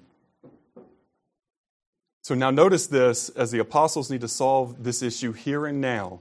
[2.23, 6.19] So now notice this as the apostles need to solve this issue here and now.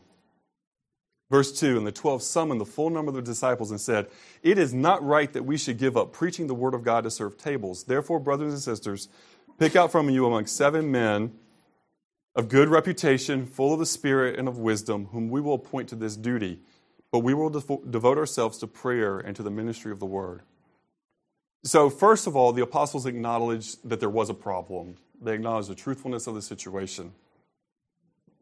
[1.31, 4.09] Verse 2 And the twelve summoned the full number of the disciples and said,
[4.43, 7.11] It is not right that we should give up preaching the word of God to
[7.11, 7.85] serve tables.
[7.85, 9.09] Therefore, brothers and sisters,
[9.59, 11.33] Pick out from you among seven men
[12.35, 15.97] of good reputation, full of the Spirit and of wisdom, whom we will appoint to
[15.97, 16.61] this duty.
[17.11, 20.43] But we will devote ourselves to prayer and to the ministry of the word.
[21.65, 24.97] So, first of all, the apostles acknowledged that there was a problem.
[25.23, 27.13] They acknowledged the truthfulness of the situation.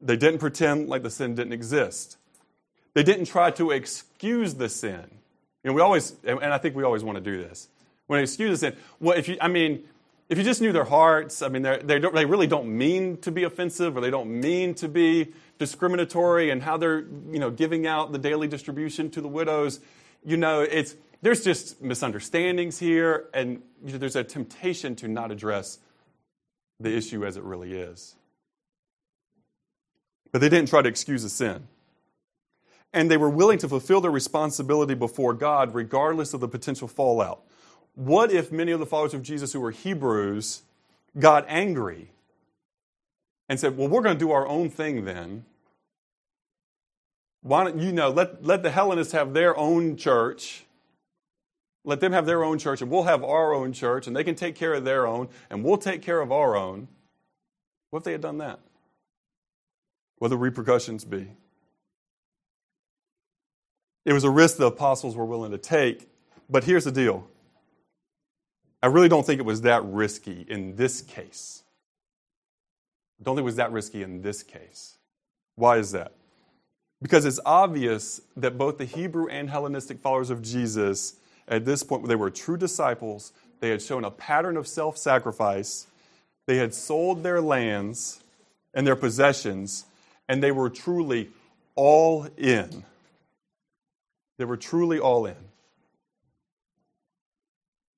[0.03, 2.17] They didn't pretend like the sin didn't exist.
[2.95, 5.05] They didn't try to excuse the sin.
[5.65, 7.69] Know, we always, and I think we always want to do this.
[8.07, 9.85] When excuse the sin, well, if you, I mean,
[10.29, 13.45] if you just knew their hearts, I mean, they, they really don't mean to be
[13.45, 18.13] offensive or they don't mean to be discriminatory and how they're, you know, giving out
[18.13, 19.81] the daily distribution to the widows,
[20.25, 25.31] you know, it's, there's just misunderstandings here and you know, there's a temptation to not
[25.31, 25.79] address
[26.81, 28.15] the issue as it really is.
[30.33, 31.69] But they didn't try to excuse the sin.
[32.95, 37.43] And they were willing to fulfill their responsibility before God regardless of the potential fallout.
[37.95, 40.63] What if many of the followers of Jesus who were Hebrews
[41.19, 42.11] got angry
[43.49, 45.45] and said, Well, we're going to do our own thing then?
[47.43, 50.65] Why don't you know, let, let the Hellenists have their own church.
[51.85, 54.35] Let them have their own church, and we'll have our own church, and they can
[54.35, 56.89] take care of their own, and we'll take care of our own.
[57.91, 58.61] What if they had done that?
[60.17, 61.29] What would the repercussions be?
[64.05, 66.09] It was a risk the apostles were willing to take,
[66.49, 67.27] but here's the deal
[68.83, 71.63] I really don't think it was that risky in this case.
[73.19, 74.99] I don't think it was that risky in this case.
[75.57, 76.13] Why is that?
[77.01, 81.15] Because it's obvious that both the Hebrew and Hellenistic followers of Jesus,
[81.49, 83.33] at this point, they were true disciples.
[83.61, 85.87] They had shown a pattern of self sacrifice.
[86.47, 88.23] They had sold their lands
[88.75, 89.87] and their possessions,
[90.29, 91.31] and they were truly
[91.75, 92.85] all in.
[94.37, 95.37] They were truly all in.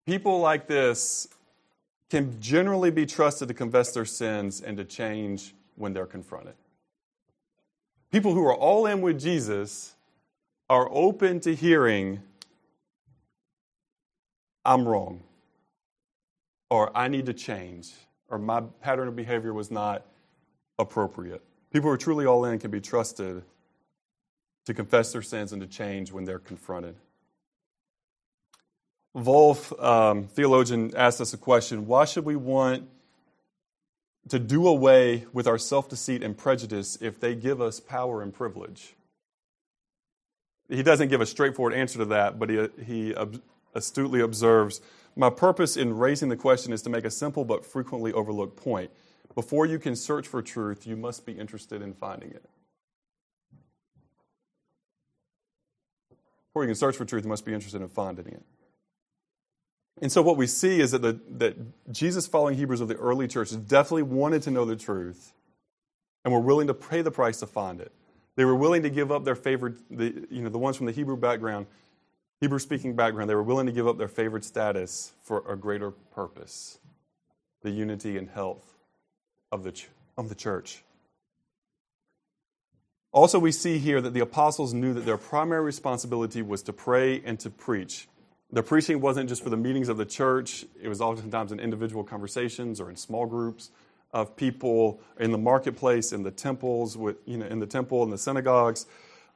[0.06, 1.28] People like this
[2.10, 6.54] can generally be trusted to confess their sins and to change when they're confronted.
[8.12, 9.94] People who are all in with Jesus
[10.70, 12.22] are open to hearing,
[14.64, 15.22] I'm wrong,
[16.70, 17.92] or I need to change,
[18.28, 20.06] or my pattern of behavior was not
[20.78, 21.42] appropriate.
[21.72, 23.42] People who are truly all in can be trusted
[24.66, 26.96] to confess their sins and to change when they're confronted.
[29.16, 32.86] Volf, um, theologian, asked us a question Why should we want
[34.28, 38.32] to do away with our self deceit and prejudice if they give us power and
[38.32, 38.94] privilege.
[40.68, 43.14] He doesn't give a straightforward answer to that, but he, he
[43.74, 44.80] astutely observes
[45.14, 48.90] My purpose in raising the question is to make a simple but frequently overlooked point.
[49.34, 52.44] Before you can search for truth, you must be interested in finding it.
[56.56, 58.42] Before you can search for truth, you must be interested in finding it.
[60.00, 61.54] And so, what we see is that, the, that
[61.92, 65.34] Jesus following Hebrews of the early church definitely wanted to know the truth
[66.24, 67.92] and were willing to pay the price to find it.
[68.36, 70.92] They were willing to give up their favorite, the, you know, the ones from the
[70.92, 71.66] Hebrew background,
[72.40, 75.90] Hebrew speaking background, they were willing to give up their favorite status for a greater
[75.90, 76.78] purpose
[77.60, 78.78] the unity and health
[79.52, 79.78] of the,
[80.16, 80.82] of the church.
[83.16, 87.22] Also, we see here that the apostles knew that their primary responsibility was to pray
[87.24, 88.08] and to preach.
[88.52, 92.04] The preaching wasn't just for the meetings of the church, it was oftentimes in individual
[92.04, 93.70] conversations or in small groups
[94.12, 98.10] of people in the marketplace, in the temples, with, you know, in the temple, in
[98.10, 98.84] the synagogues,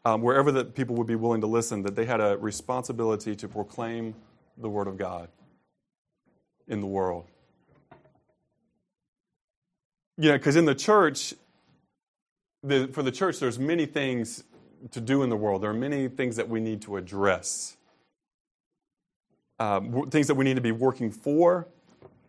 [0.04, 3.48] um, wherever that people would be willing to listen, that they had a responsibility to
[3.48, 4.14] proclaim
[4.58, 5.30] the Word of God
[6.68, 7.24] in the world.
[10.18, 11.32] You know, because in the church,
[12.62, 14.44] the, for the church, there's many things
[14.92, 15.62] to do in the world.
[15.62, 17.76] There are many things that we need to address
[19.60, 21.68] um, things that we need to be working for,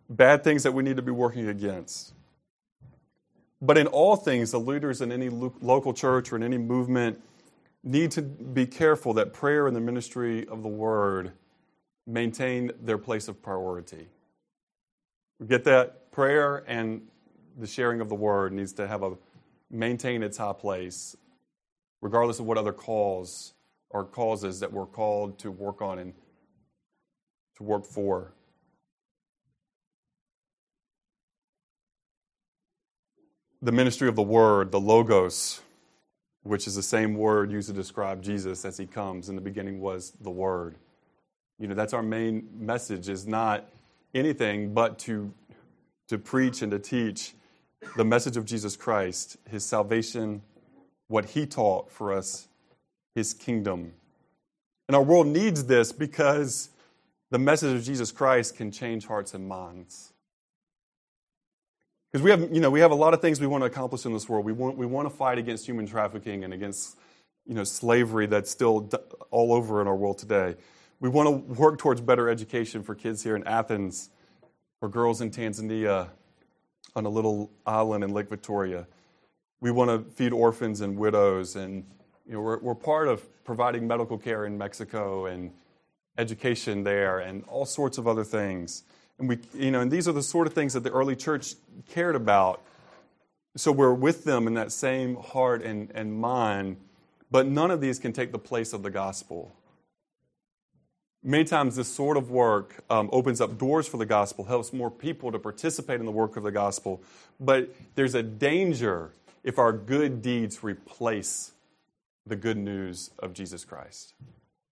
[0.10, 2.14] bad things that we need to be working against.
[3.62, 7.22] But in all things, the leaders in any lo- local church or in any movement
[7.84, 11.34] need to be careful that prayer and the ministry of the word
[12.08, 14.08] maintain their place of priority.
[15.40, 16.12] We Get that?
[16.12, 17.08] Prayer and
[17.60, 19.14] the sharing of the word needs to have a
[19.72, 21.16] maintain its high place,
[22.02, 23.54] regardless of what other calls
[23.90, 26.14] or causes that we're called to work on and
[27.58, 28.34] to work for.
[33.62, 35.62] The ministry of the Word, the Logos,
[36.44, 39.30] which is the same word used to describe Jesus as he comes.
[39.30, 40.78] In the beginning was the Word.
[41.60, 43.70] You know, that's our main message, is not
[44.16, 45.32] anything but to,
[46.08, 47.36] to preach and to teach
[47.96, 50.42] the message of Jesus Christ, his salvation,
[51.08, 52.48] what he taught for us,
[53.16, 53.94] his kingdom.
[54.88, 56.70] And our world needs this because
[57.30, 60.14] the message of Jesus Christ can change hearts and minds.
[62.12, 64.06] Because we have, you know, we have a lot of things we want to accomplish
[64.06, 64.46] in this world.
[64.46, 66.98] We want, we want to fight against human trafficking and against,
[67.46, 68.90] you know, slavery that's still
[69.32, 70.56] all over in our world today.
[71.00, 74.10] We want to work towards better education for kids here in Athens,
[74.80, 76.10] for girls in Tanzania,
[76.96, 78.88] on a little island in Lake Victoria.
[79.60, 81.86] We want to feed orphans and widows, and
[82.26, 85.52] you know, we're, we're part of providing medical care in Mexico and
[86.18, 88.84] education there and all sorts of other things.
[89.20, 91.56] And we, you know, and these are the sort of things that the early church
[91.90, 92.62] cared about.
[93.56, 96.78] So we're with them in that same heart and, and mind,
[97.30, 99.54] but none of these can take the place of the gospel.
[101.24, 104.90] Many times, this sort of work um, opens up doors for the gospel, helps more
[104.90, 107.04] people to participate in the work of the gospel.
[107.40, 109.12] But there's a danger
[109.44, 111.52] if our good deeds replace
[112.26, 114.14] the good news of Jesus Christ.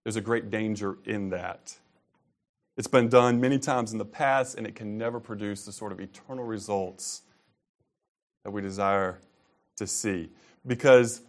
[0.03, 1.75] There's a great danger in that.
[2.77, 5.91] It's been done many times in the past, and it can never produce the sort
[5.91, 7.21] of eternal results
[8.43, 9.19] that we desire
[9.77, 10.29] to see.
[10.65, 11.21] Because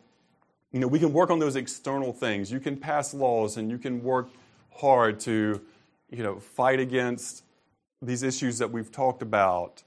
[0.72, 2.52] you know, we can work on those external things.
[2.52, 4.28] You can pass laws and you can work
[4.76, 5.61] hard to,
[6.11, 7.44] you know, fight against
[8.02, 9.83] these issues that we've talked about.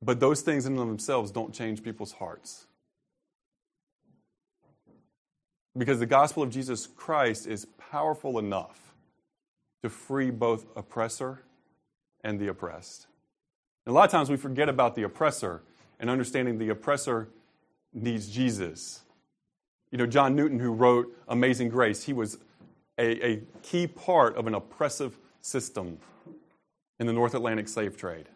[0.00, 2.66] But those things in themselves don't change people's hearts.
[5.76, 8.94] Because the gospel of Jesus Christ is powerful enough
[9.82, 11.42] to free both oppressor
[12.22, 13.06] and the oppressed.
[13.86, 15.62] And a lot of times we forget about the oppressor
[15.98, 17.28] and understanding the oppressor
[17.92, 19.02] needs Jesus.
[19.90, 22.38] You know, John Newton, who wrote Amazing Grace, he was
[22.98, 25.98] a, a key part of an oppressive system
[26.98, 28.28] in the North Atlantic slave trade.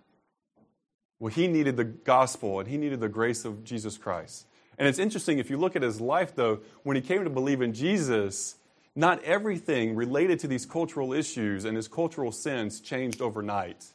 [1.18, 4.46] Well, he needed the gospel and he needed the grace of Jesus Christ.
[4.78, 7.62] And it's interesting, if you look at his life, though, when he came to believe
[7.62, 8.56] in Jesus,
[8.94, 13.86] not everything related to these cultural issues and his cultural sins changed overnight.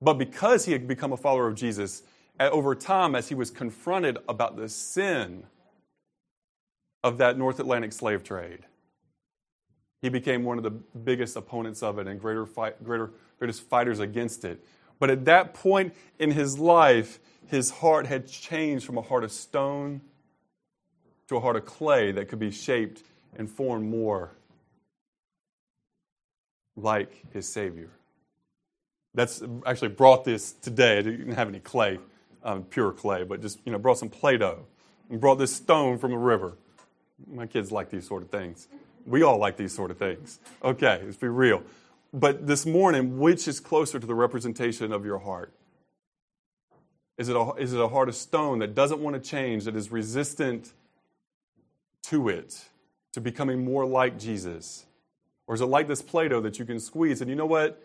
[0.00, 2.02] But because he had become a follower of Jesus,
[2.38, 5.44] over time, as he was confronted about the sin
[7.04, 8.60] of that North Atlantic slave trade,
[10.02, 13.98] he became one of the biggest opponents of it and greater, fight, greater greatest fighters
[13.98, 14.64] against it.
[14.98, 19.32] But at that point in his life, his heart had changed from a heart of
[19.32, 20.02] stone
[21.28, 23.02] to a heart of clay that could be shaped
[23.36, 24.32] and formed more
[26.76, 27.90] like his Savior.
[29.14, 30.98] That's actually brought this today.
[30.98, 31.98] I didn't have any clay,
[32.44, 34.64] um, pure clay, but just you know brought some Play-Doh
[35.08, 36.56] and brought this stone from the river.
[37.26, 38.68] My kids like these sort of things.
[39.06, 40.40] We all like these sort of things.
[40.62, 41.62] Okay, let's be real.
[42.12, 45.52] But this morning, which is closer to the representation of your heart?
[47.18, 49.76] Is it a, is it a heart of stone that doesn't want to change, that
[49.76, 50.72] is resistant
[52.04, 52.64] to it,
[53.12, 54.86] to becoming more like Jesus?
[55.46, 57.20] Or is it like this Play Doh that you can squeeze?
[57.20, 57.84] And you know what?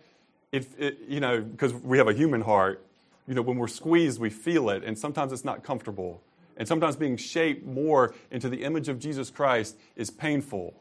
[0.51, 2.85] If it, you know, because we have a human heart,
[3.27, 6.21] you know, when we're squeezed, we feel it, and sometimes it's not comfortable.
[6.57, 10.73] And sometimes being shaped more into the image of Jesus Christ is painful.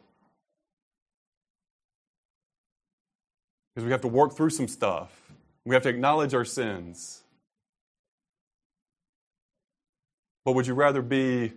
[3.74, 5.10] Because we have to work through some stuff.
[5.64, 7.22] We have to acknowledge our sins.
[10.44, 11.52] But would you rather be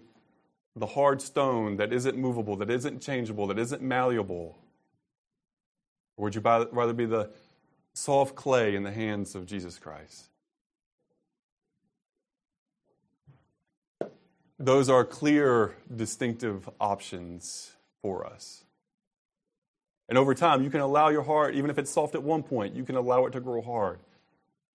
[0.76, 4.58] the hard stone that isn't movable, that isn't changeable, that isn't malleable?
[6.16, 7.30] Or would you rather be the
[7.94, 10.30] soft clay in the hands of Jesus Christ?
[14.58, 18.64] Those are clear, distinctive options for us.
[20.10, 22.76] And over time, you can allow your heart, even if it's soft at one point,
[22.76, 24.00] you can allow it to grow hard.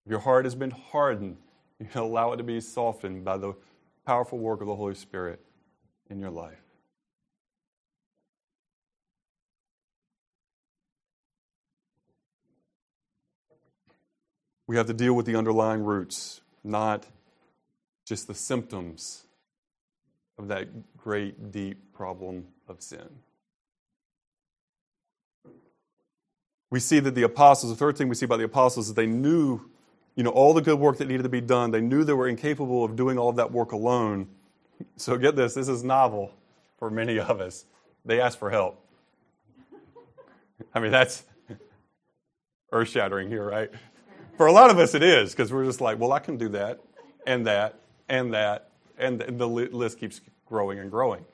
[0.04, 1.38] If your heart has been hardened,
[1.78, 3.54] you can allow it to be softened by the
[4.04, 5.40] powerful work of the Holy Spirit
[6.10, 6.58] in your life.
[14.66, 17.06] We have to deal with the underlying roots, not
[18.06, 19.24] just the symptoms
[20.38, 23.08] of that great, deep problem of sin.
[26.72, 29.06] We see that the apostles, the third thing we see about the apostles is they
[29.06, 29.60] knew
[30.14, 31.70] you know, all the good work that needed to be done.
[31.70, 34.28] They knew they were incapable of doing all of that work alone.
[34.96, 36.32] So get this, this is novel
[36.78, 37.64] for many of us.
[38.04, 38.84] They asked for help.
[40.74, 41.24] I mean, that's
[42.72, 43.70] earth shattering here, right?
[44.36, 46.48] For a lot of us, it is, because we're just like, well, I can do
[46.50, 46.80] that,
[47.26, 51.24] and that, and that, and the list keeps growing and growing.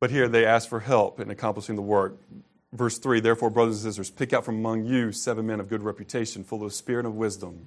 [0.00, 2.16] But here they ask for help in accomplishing the work.
[2.72, 5.82] Verse 3 Therefore, brothers and sisters, pick out from among you seven men of good
[5.82, 7.66] reputation, full of spirit and of wisdom,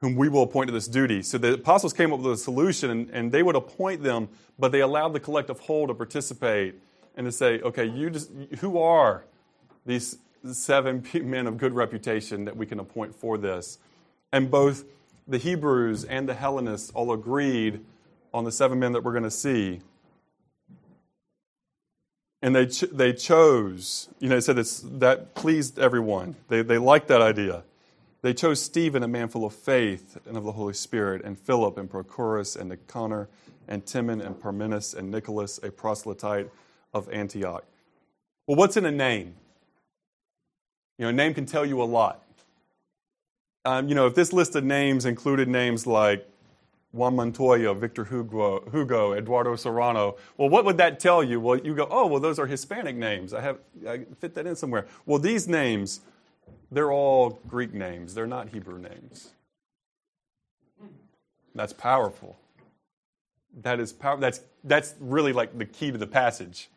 [0.00, 1.22] whom we will appoint to this duty.
[1.22, 4.72] So the apostles came up with a solution, and, and they would appoint them, but
[4.72, 6.74] they allowed the collective whole to participate
[7.16, 9.24] and to say, okay, you just, who are
[9.86, 10.18] these
[10.52, 13.78] seven men of good reputation that we can appoint for this?
[14.32, 14.84] And both
[15.26, 17.84] the Hebrews and the Hellenists all agreed
[18.34, 19.80] on the seven men that we're going to see.
[22.46, 26.36] And they, they chose, you know, said that pleased everyone.
[26.46, 27.64] They, they liked that idea.
[28.22, 31.76] They chose Stephen, a man full of faith and of the Holy Spirit, and Philip,
[31.76, 33.28] and Prochorus, and Nicanor,
[33.66, 36.48] and Timon, and Parmenas, and Nicholas, a proselyte
[36.94, 37.64] of Antioch.
[38.46, 39.34] Well, what's in a name?
[40.98, 42.22] You know, a name can tell you a lot.
[43.64, 46.24] Um, you know, if this list of names included names like
[46.96, 50.16] Juan Montoya, Victor Hugo, Hugo, Eduardo Serrano.
[50.36, 51.38] Well, what would that tell you?
[51.40, 53.34] Well, you go, oh, well, those are Hispanic names.
[53.34, 54.86] I have I fit that in somewhere.
[55.04, 56.00] Well, these names,
[56.70, 58.14] they're all Greek names.
[58.14, 59.30] They're not Hebrew names.
[61.54, 62.36] That's powerful.
[63.62, 64.18] That is power.
[64.18, 66.68] That's that's really like the key to the passage.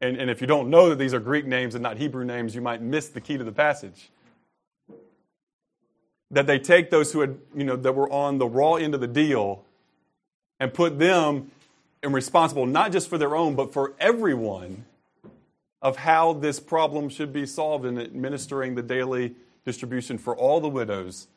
[0.00, 2.54] And, and if you don't know that these are Greek names and not Hebrew names,
[2.54, 4.10] you might miss the key to the passage
[6.30, 9.00] that they take those who had, you know, that were on the raw end of
[9.00, 9.64] the deal
[10.58, 11.50] and put them
[12.02, 14.84] and responsible not just for their own, but for everyone
[15.82, 20.68] of how this problem should be solved in administering the daily distribution for all the
[20.68, 21.28] widows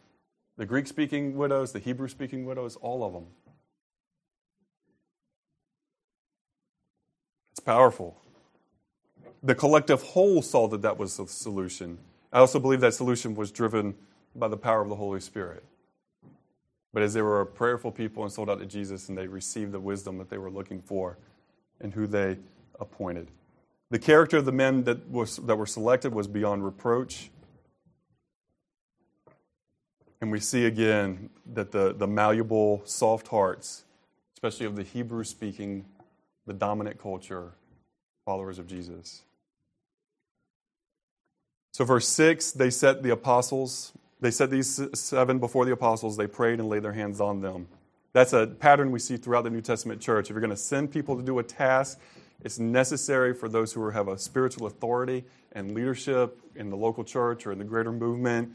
[0.60, 3.28] the Greek speaking widows, the Hebrew speaking widows, all of them.
[7.54, 8.22] It's powerful.
[9.42, 11.98] The collective whole saw that that was the solution.
[12.34, 13.96] I also believe that solution was driven
[14.36, 15.64] by the power of the Holy Spirit.
[16.94, 19.72] But as they were a prayerful people and sold out to Jesus, and they received
[19.72, 21.18] the wisdom that they were looking for
[21.80, 22.38] and who they
[22.80, 23.30] appointed.
[23.92, 27.30] The character of the men that, was, that were selected was beyond reproach.
[30.22, 33.84] And we see again that the, the malleable, soft hearts,
[34.34, 35.86] especially of the Hebrew speaking,
[36.46, 37.54] the dominant culture,
[38.26, 39.22] followers of Jesus.
[41.72, 46.18] So, verse 6, they set the apostles they set these seven before the apostles.
[46.18, 47.68] They prayed and laid their hands on them.
[48.12, 50.30] That's a pattern we see throughout the New Testament church.
[50.30, 52.00] If you're going to send people to do a task,
[52.42, 57.46] it's necessary for those who have a spiritual authority and leadership in the local church
[57.46, 58.54] or in the greater movement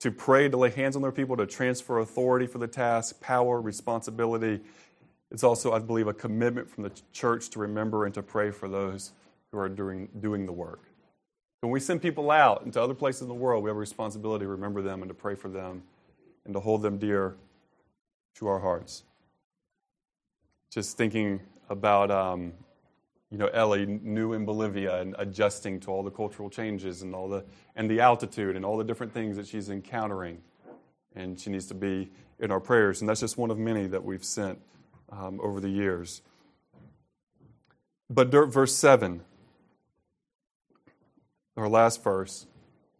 [0.00, 3.60] to pray, to lay hands on their people, to transfer authority for the task, power,
[3.60, 4.60] responsibility.
[5.30, 8.68] It's also, I believe, a commitment from the church to remember and to pray for
[8.68, 9.12] those
[9.50, 10.82] who are doing, doing the work.
[11.60, 14.44] When we send people out into other places in the world, we have a responsibility
[14.44, 15.82] to remember them and to pray for them
[16.44, 17.34] and to hold them dear
[18.36, 19.02] to our hearts.
[20.70, 21.40] Just thinking
[21.70, 22.52] about, um,
[23.30, 27.28] you know, Ellie new in Bolivia and adjusting to all the cultural changes and all
[27.28, 27.44] the
[27.74, 30.38] and the altitude and all the different things that she's encountering,
[31.14, 33.00] and she needs to be in our prayers.
[33.00, 34.60] And that's just one of many that we've sent
[35.10, 36.22] um, over the years.
[38.08, 39.22] But verse seven,
[41.56, 42.46] our last verse.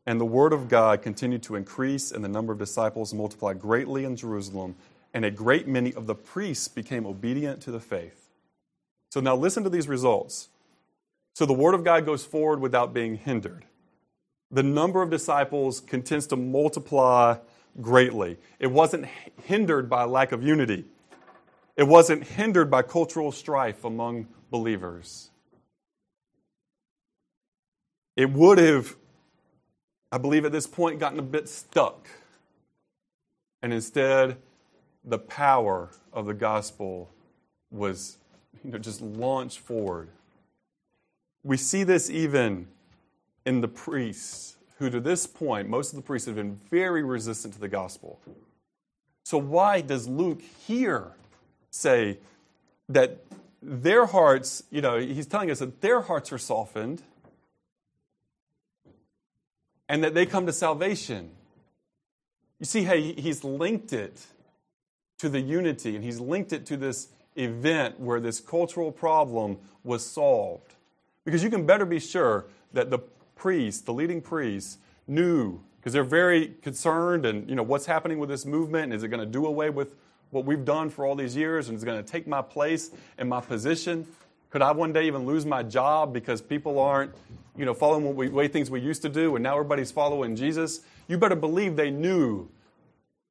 [0.06, 4.04] And the word of God continued to increase, and the number of disciples multiplied greatly
[4.04, 4.76] in Jerusalem,
[5.12, 8.28] and a great many of the priests became obedient to the faith.
[9.10, 10.48] So now listen to these results.
[11.34, 13.64] So the word of God goes forward without being hindered.
[14.50, 17.38] The number of disciples continues to multiply
[17.80, 18.38] greatly.
[18.58, 19.06] It wasn't
[19.42, 20.84] hindered by lack of unity.
[21.76, 25.30] It wasn't hindered by cultural strife among believers.
[28.16, 28.96] It would have
[30.12, 32.08] I believe at this point gotten a bit stuck.
[33.62, 34.36] And instead,
[35.04, 37.10] the power of the gospel
[37.70, 38.18] was
[38.64, 40.08] you know, just launched forward.
[41.42, 42.68] We see this even
[43.44, 47.54] in the priests, who to this point, most of the priests have been very resistant
[47.54, 48.20] to the gospel.
[49.24, 51.12] So, why does Luke here
[51.70, 52.18] say
[52.88, 53.24] that
[53.62, 57.02] their hearts, you know, he's telling us that their hearts are softened
[59.88, 61.30] and that they come to salvation.
[62.58, 64.26] You see how he's linked it
[65.18, 70.04] to the unity, and he's linked it to this event where this cultural problem was
[70.04, 70.74] solved.
[71.24, 72.98] Because you can better be sure that the
[73.34, 78.28] priests, the leading priests, knew, because they're very concerned and, you know, what's happening with
[78.28, 78.92] this movement?
[78.92, 79.94] Is it going to do away with
[80.30, 81.68] what we've done for all these years?
[81.68, 84.06] And is going to take my place and my position?
[84.50, 87.12] Could I one day even lose my job because people aren't
[87.56, 90.80] you know, following we, way things we used to do, and now everybody's following Jesus,
[91.08, 92.48] you better believe they knew.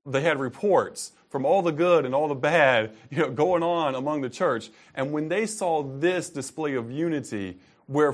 [0.06, 3.96] They had reports from all the good and all the bad, you know, going on
[3.96, 4.70] among the church.
[4.94, 7.58] And when they saw this display of unity,
[7.88, 8.14] where,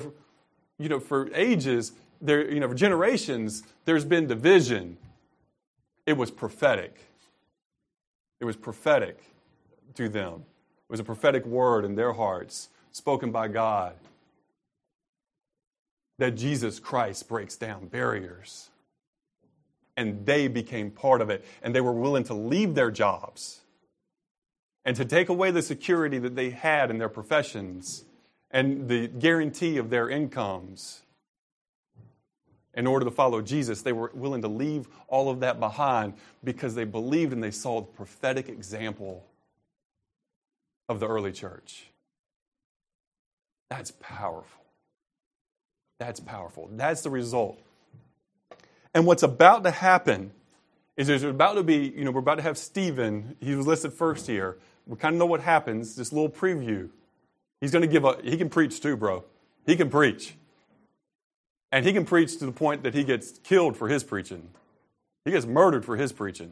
[0.77, 4.97] you know, for ages, there, you know, for generations, there's been division,
[6.05, 6.95] it was prophetic.
[8.39, 9.19] It was prophetic
[9.95, 10.45] to them.
[10.89, 13.95] It was a prophetic word in their hearts, spoken by God
[16.17, 18.69] that Jesus Christ breaks down barriers.
[19.97, 21.43] And they became part of it.
[21.61, 23.61] And they were willing to leave their jobs
[24.85, 28.03] and to take away the security that they had in their professions
[28.51, 31.01] and the guarantee of their incomes.
[32.73, 36.13] In order to follow Jesus, they were willing to leave all of that behind
[36.43, 39.25] because they believed and they saw the prophetic example
[40.87, 41.90] of the early church.
[43.71, 44.61] That's powerful.
[45.97, 46.69] That's powerful.
[46.73, 47.57] That's the result.
[48.93, 50.31] And what's about to happen
[50.97, 53.37] is there's about to be, you know, we're about to have Stephen.
[53.39, 54.57] He was listed first here.
[54.85, 56.89] We kind of know what happens, this little preview.
[57.61, 59.23] He's going to give a, he can preach too, bro.
[59.65, 60.35] He can preach.
[61.71, 64.49] And he can preach to the point that he gets killed for his preaching.
[65.23, 66.51] He gets murdered for his preaching.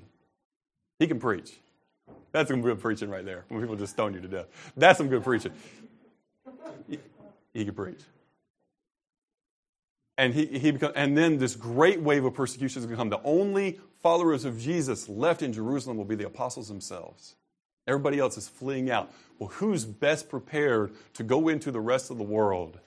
[0.99, 1.51] He can preach.
[2.31, 3.43] That's some good preaching right there.
[3.49, 4.45] When people just stone you to death.
[4.77, 5.51] That's some good preaching.
[7.53, 8.01] He, can preach
[10.19, 13.09] and he, he become, and then this great wave of persecution is going to come.
[13.09, 17.35] The only followers of Jesus left in Jerusalem will be the apostles themselves.
[17.87, 19.13] Everybody else is fleeing out.
[19.39, 22.79] Well, who's best prepared to go into the rest of the world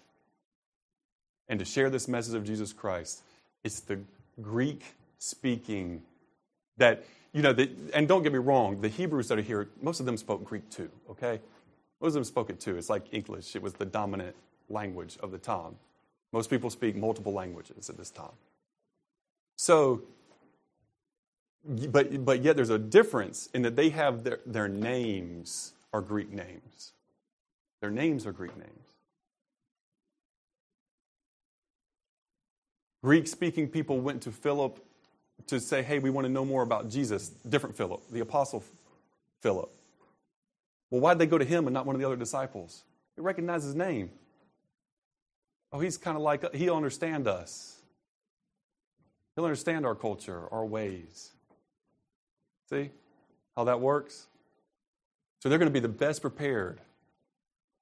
[1.48, 3.22] and to share this message of Jesus Christ?
[3.64, 4.00] It's the
[4.42, 4.84] Greek
[5.18, 6.02] speaking
[6.76, 7.02] that,
[7.32, 10.06] you know, the, and don't get me wrong, the Hebrews that are here, most of
[10.06, 11.40] them spoke Greek too, okay?
[11.98, 12.76] Most of them spoke it too.
[12.76, 14.36] It's like English, it was the dominant
[14.72, 15.76] language of the time.
[16.32, 18.32] Most people speak multiple languages at this time.
[19.56, 20.02] So,
[21.64, 26.32] but, but yet there's a difference in that they have their, their names are Greek
[26.32, 26.92] names.
[27.80, 28.70] Their names are Greek names.
[33.02, 34.78] Greek speaking people went to Philip
[35.48, 37.28] to say, hey, we want to know more about Jesus.
[37.48, 38.62] Different Philip, the apostle
[39.40, 39.70] Philip.
[40.90, 42.84] Well, why did they go to him and not one of the other disciples?
[43.16, 44.10] They recognized his name.
[45.72, 47.78] Oh, he's kind of like, he'll understand us.
[49.34, 51.32] He'll understand our culture, our ways.
[52.68, 52.90] See
[53.56, 54.26] how that works?
[55.40, 56.80] So they're going to be the best prepared,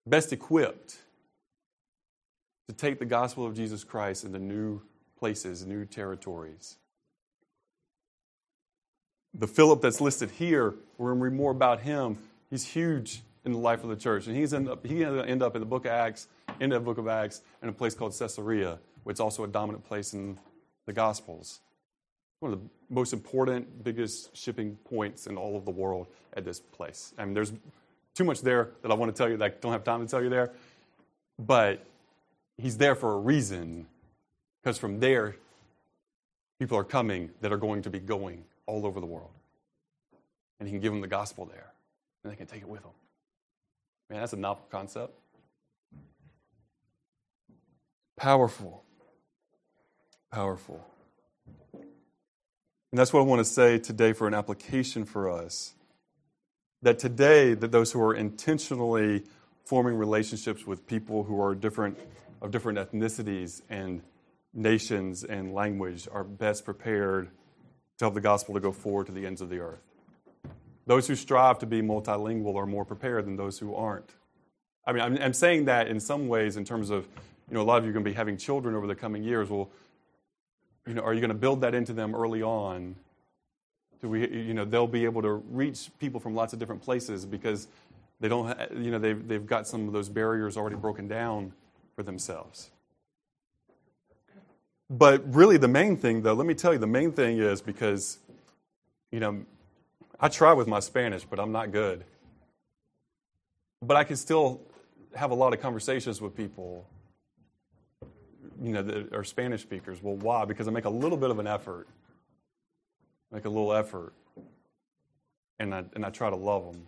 [0.06, 0.98] best equipped
[2.68, 4.80] to take the gospel of Jesus Christ into new
[5.18, 6.76] places, new territories.
[9.34, 12.18] The Philip that's listed here, we're going to read more about him.
[12.48, 14.26] He's huge in the life of the church.
[14.26, 16.28] And he's end up, he end up in the book of Acts,
[16.58, 19.84] in the book of Acts, in a place called Caesarea, which is also a dominant
[19.84, 20.38] place in
[20.86, 21.60] the Gospels.
[22.40, 26.58] One of the most important, biggest shipping points in all of the world at this
[26.58, 27.12] place.
[27.18, 27.52] I mean, there's
[28.14, 30.10] too much there that I want to tell you that I don't have time to
[30.10, 30.52] tell you there.
[31.38, 31.84] But
[32.56, 33.86] he's there for a reason,
[34.62, 35.36] because from there,
[36.58, 39.30] people are coming that are going to be going all over the world.
[40.58, 41.72] And he can give them the gospel there,
[42.22, 42.92] and they can take it with them.
[44.08, 45.14] Man, that's a novel concept.
[48.20, 48.84] Powerful.
[50.30, 50.86] Powerful.
[51.72, 55.72] And that's what I want to say today for an application for us.
[56.82, 59.22] That today, that those who are intentionally
[59.64, 61.98] forming relationships with people who are different
[62.42, 64.02] of different ethnicities and
[64.52, 67.30] nations and language are best prepared
[67.96, 69.80] to help the gospel to go forward to the ends of the earth.
[70.86, 74.10] Those who strive to be multilingual are more prepared than those who aren't.
[74.86, 77.08] I mean, I'm, I'm saying that in some ways in terms of,
[77.50, 79.24] you know, a lot of you are going to be having children over the coming
[79.24, 79.50] years.
[79.50, 79.68] Well,
[80.86, 82.94] you know, are you going to build that into them early on?
[84.00, 87.26] Do we, you know, they'll be able to reach people from lots of different places
[87.26, 87.68] because
[88.20, 91.52] they don't, you know, they've, they've got some of those barriers already broken down
[91.96, 92.70] for themselves.
[94.88, 98.18] But really, the main thing, though, let me tell you, the main thing is because,
[99.10, 99.44] you know,
[100.18, 102.04] I try with my Spanish, but I'm not good.
[103.82, 104.60] But I can still
[105.14, 106.86] have a lot of conversations with people,
[108.62, 110.02] you know, that are Spanish speakers.
[110.02, 110.44] Well, why?
[110.44, 111.88] Because I make a little bit of an effort,
[113.32, 114.12] make a little effort,
[115.58, 116.82] and I, and I try to love them.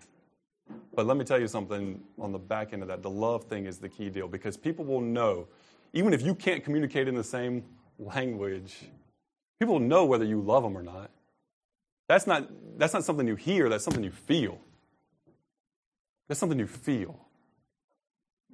[0.94, 3.02] But let me tell you something on the back end of that.
[3.02, 5.46] The love thing is the key deal because people will know,
[5.92, 7.64] even if you can't communicate in the same
[7.98, 8.76] language,
[9.58, 11.10] people will know whether you love them or not.
[12.08, 12.48] That's not,
[12.78, 14.58] that's not something you hear, that's something you feel.
[16.28, 17.18] That's something you feel.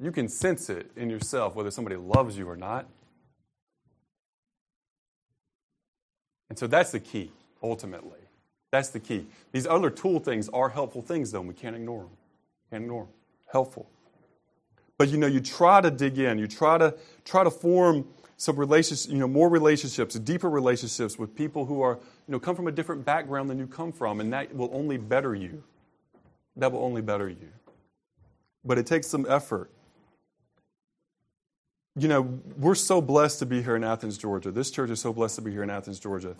[0.00, 2.88] You can sense it in yourself whether somebody loves you or not.
[6.48, 7.30] And so that's the key,
[7.62, 8.18] ultimately.
[8.70, 9.26] That's the key.
[9.52, 12.10] These other tool things are helpful things, though, and we can't ignore them.
[12.70, 13.12] Can't ignore them.
[13.50, 13.88] Helpful.
[14.98, 16.38] But you know, you try to dig in.
[16.38, 16.94] You try to
[17.24, 21.94] try to form some relationships, you know, more relationships, deeper relationships with people who are,
[21.94, 24.96] you know, come from a different background than you come from, and that will only
[24.96, 25.62] better you.
[26.56, 27.48] That will only better you.
[28.64, 29.70] But it takes some effort.
[31.98, 34.50] You know, we're so blessed to be here in Athens, Georgia.
[34.50, 36.36] This church is so blessed to be here in Athens, Georgia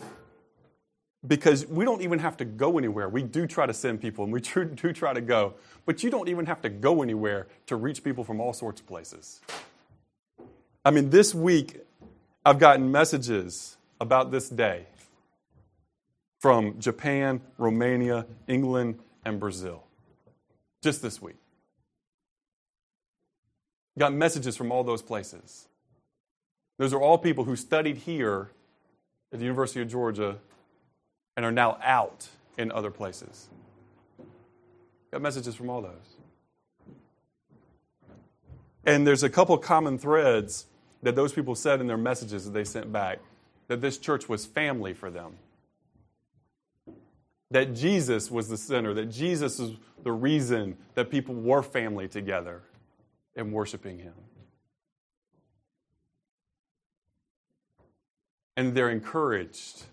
[1.27, 3.09] because we don't even have to go anywhere.
[3.09, 5.55] We do try to send people and we do try to go,
[5.85, 8.87] but you don't even have to go anywhere to reach people from all sorts of
[8.87, 9.41] places.
[10.85, 11.81] I mean, this week
[12.45, 14.85] I've gotten messages about this day
[16.39, 19.83] from Japan, Romania, England, and Brazil.
[20.81, 21.35] Just this week.
[23.97, 25.67] Got messages from all those places.
[26.77, 28.51] Those are all people who studied here
[29.33, 30.37] at the University of Georgia
[31.35, 32.27] and are now out
[32.57, 33.49] in other places.
[35.11, 36.17] Got messages from all those.
[38.85, 40.65] And there's a couple common threads
[41.03, 43.19] that those people said in their messages that they sent back
[43.67, 45.33] that this church was family for them.
[47.51, 49.71] That Jesus was the center, that Jesus is
[50.03, 52.61] the reason that people were family together
[53.39, 54.13] in worshiping Him.
[58.55, 59.83] And they're encouraged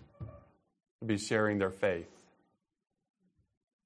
[0.99, 2.09] to be sharing their faith.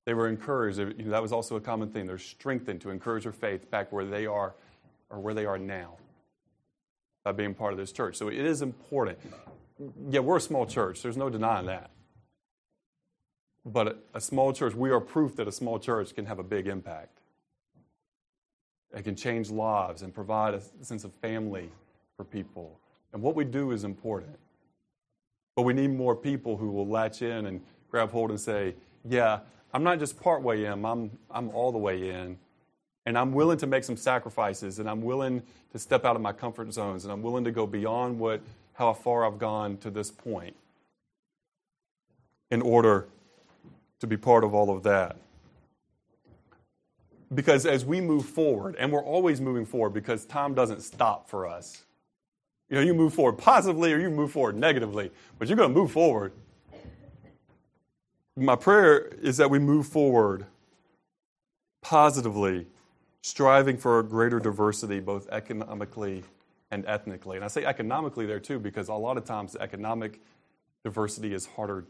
[0.05, 0.79] They were encouraged.
[0.79, 2.07] That was also a common thing.
[2.07, 4.55] They're strengthened to encourage their faith back where they are
[5.11, 5.97] or where they are now
[7.23, 8.17] by being part of this church.
[8.17, 9.19] So it is important.
[10.09, 11.03] Yeah, we're a small church.
[11.03, 11.91] There's no denying that.
[13.63, 16.65] But a small church, we are proof that a small church can have a big
[16.65, 17.20] impact.
[18.93, 21.69] It can change lives and provide a sense of family
[22.17, 22.77] for people.
[23.13, 24.37] And what we do is important.
[25.55, 28.75] But we need more people who will latch in and grab hold and say,
[29.07, 29.39] Yeah,
[29.73, 32.37] I'm not just part way in, I'm, I'm all the way in.
[33.05, 36.31] And I'm willing to make some sacrifices, and I'm willing to step out of my
[36.31, 38.41] comfort zones, and I'm willing to go beyond what,
[38.73, 40.55] how far I've gone to this point
[42.51, 43.07] in order
[43.99, 45.15] to be part of all of that.
[47.33, 51.47] Because as we move forward, and we're always moving forward because time doesn't stop for
[51.47, 51.83] us.
[52.69, 55.75] You know, you move forward positively or you move forward negatively, but you're going to
[55.75, 56.33] move forward.
[58.37, 60.45] My prayer is that we move forward
[61.81, 62.67] positively,
[63.21, 66.23] striving for a greater diversity, both economically
[66.71, 67.35] and ethnically.
[67.35, 70.21] And I say economically there too, because a lot of times economic
[70.83, 71.85] diversity is harder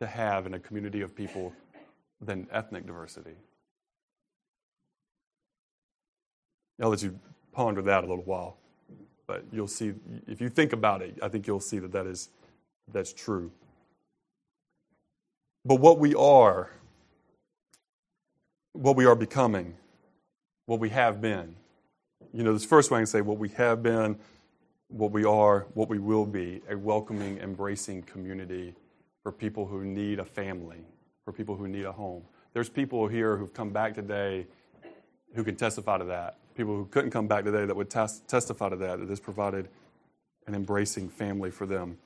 [0.00, 1.52] to have in a community of people
[2.20, 3.34] than ethnic diversity.
[6.80, 7.18] I'll let you
[7.52, 8.56] ponder that a little while.
[9.26, 9.94] But you'll see,
[10.26, 12.30] if you think about it, I think you'll see that that is,
[12.92, 13.50] that's true.
[15.64, 16.70] But what we are,
[18.72, 19.76] what we are becoming,
[20.66, 21.56] what we have been.
[22.32, 24.18] You know, this first way I can say what we have been,
[24.88, 28.74] what we are, what we will be a welcoming, embracing community
[29.22, 30.84] for people who need a family,
[31.24, 32.22] for people who need a home.
[32.52, 34.46] There's people here who've come back today
[35.34, 36.36] who can testify to that.
[36.56, 39.68] People who couldn't come back today that would tes- testify to that, that this provided
[40.46, 41.98] an embracing family for them.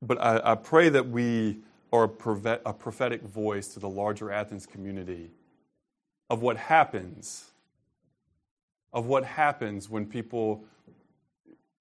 [0.00, 1.58] But I, I pray that we
[1.92, 5.30] are a, a prophetic voice to the larger Athens community
[6.30, 7.50] of what happens,
[8.92, 10.64] of what happens when people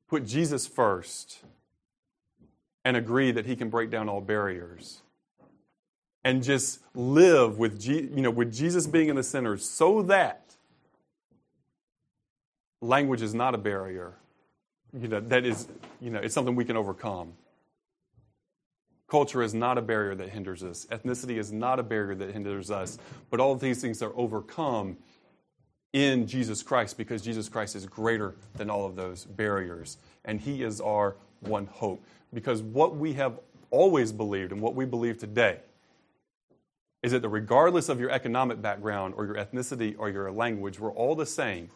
[0.07, 1.39] put Jesus first
[2.85, 5.01] and agree that he can break down all barriers
[6.23, 10.46] and just live with, you know, with Jesus being in the center so that
[12.81, 14.13] language is not a barrier.
[14.93, 15.67] You know, that is,
[15.99, 17.33] you know, it's something we can overcome.
[19.09, 20.85] Culture is not a barrier that hinders us.
[20.91, 22.97] Ethnicity is not a barrier that hinders us.
[23.29, 24.97] But all of these things are overcome
[25.93, 29.97] in Jesus Christ because Jesus Christ is greater than all of those barriers.
[30.25, 32.03] And He is our one hope.
[32.33, 33.39] Because what we have
[33.71, 35.59] always believed and what we believe today
[37.01, 41.15] is that regardless of your economic background or your ethnicity or your language, we're all
[41.15, 41.69] the same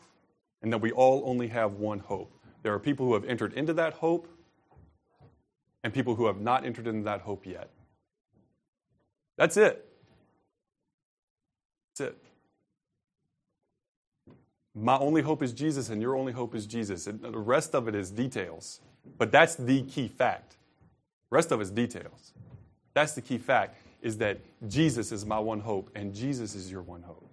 [0.61, 2.31] and that we all only have one hope.
[2.63, 4.27] There are people who have entered into that hope
[5.83, 7.69] and people who have not entered into that hope yet.
[9.37, 9.87] That's it.
[11.97, 12.17] That's it.
[14.73, 17.07] My only hope is Jesus, and your only hope is Jesus.
[17.07, 18.79] And the rest of it is details.
[19.17, 20.55] But that's the key fact.
[21.29, 22.33] Rest of it is details.
[22.93, 26.81] That's the key fact is that Jesus is my one hope, and Jesus is your
[26.81, 27.27] one hope.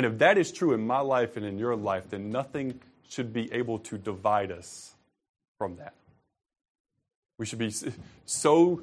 [0.00, 2.80] And if that is true in my life and in your life, then nothing
[3.10, 4.94] should be able to divide us
[5.58, 5.92] from that.
[7.36, 7.70] We should be
[8.24, 8.80] so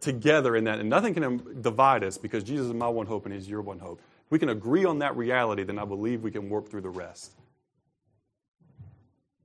[0.00, 3.26] together in that, and nothing can um, divide us because Jesus is my one hope
[3.26, 4.00] and He's your one hope.
[4.26, 6.90] If we can agree on that reality, then I believe we can work through the
[6.90, 7.30] rest.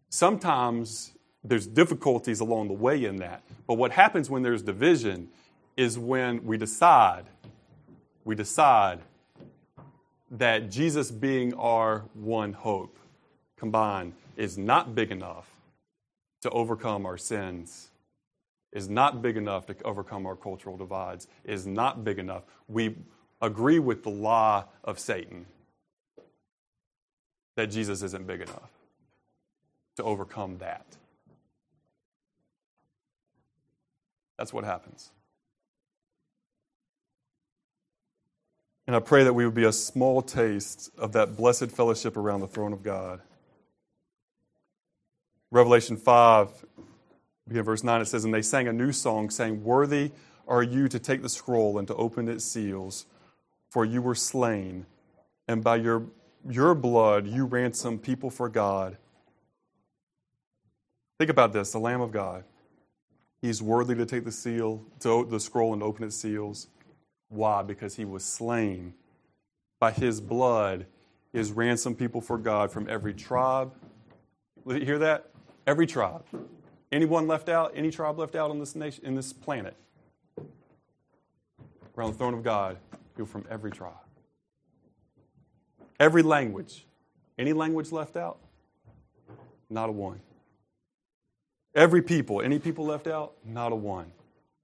[0.10, 1.12] Sometimes
[1.44, 5.30] there's difficulties along the way in that, but what happens when there's division
[5.78, 7.26] is when we decide,
[8.26, 9.02] we decide
[10.34, 12.98] that Jesus being our one hope
[13.58, 15.48] combined is not big enough
[16.42, 17.90] to overcome our sins,
[18.72, 22.44] is not big enough to overcome our cultural divides, is not big enough.
[22.68, 22.96] We
[23.42, 25.46] agree with the law of Satan
[27.56, 28.72] that Jesus isn't big enough
[29.98, 30.86] to overcome that.
[34.38, 35.12] That's what happens.
[38.86, 42.42] And I pray that we would be a small taste of that blessed fellowship around
[42.42, 43.22] the throne of God.
[45.52, 46.66] Revelation 5,
[47.48, 50.12] begin verse 9, it says, And they sang a new song, saying, Worthy
[50.48, 53.06] are you to take the scroll and to open its seals,
[53.70, 54.86] for you were slain,
[55.48, 56.08] and by your,
[56.50, 58.98] your blood you ransomed people for God.
[61.20, 62.44] Think about this the Lamb of God.
[63.42, 66.68] He's worthy to take the seal, to the scroll and open its seals.
[67.34, 67.64] Why?
[67.64, 68.94] Because he was slain.
[69.80, 70.86] By his blood
[71.34, 73.74] is ransom people for God from every tribe.
[74.66, 75.32] You hear that?
[75.66, 76.24] Every tribe.
[76.92, 77.74] Anyone left out?
[77.76, 79.76] Any tribe left out on this nation, in this planet?
[81.98, 82.78] Around the throne of God,
[83.16, 83.94] people from every tribe.
[86.00, 86.86] Every language.
[87.40, 88.38] Any language left out?
[89.72, 90.22] Not a one.
[91.74, 92.42] Every people.
[92.42, 93.34] Any people left out?
[93.44, 94.12] Not a one.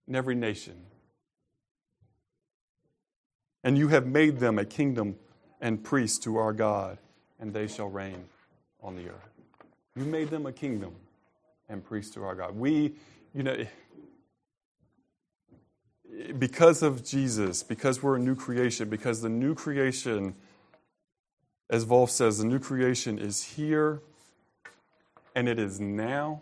[0.07, 0.75] In every nation.
[3.69, 5.15] And you have made them a kingdom
[5.61, 6.97] and priests to our God,
[7.39, 8.25] and they shall reign
[8.81, 9.29] on the earth.
[9.95, 10.95] You made them a kingdom
[11.69, 12.55] and priests to our God.
[12.55, 12.95] We,
[13.31, 13.67] you know,
[16.39, 20.33] because of Jesus, because we're a new creation, because the new creation,
[21.69, 24.01] as Wolf says, the new creation is here
[25.35, 26.41] and it is now.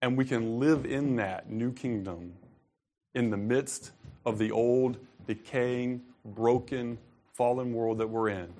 [0.00, 2.32] And we can live in that new kingdom
[3.14, 3.90] in the midst
[4.24, 4.96] of the old,
[5.30, 6.98] decaying, broken,
[7.34, 8.52] fallen world that we're in.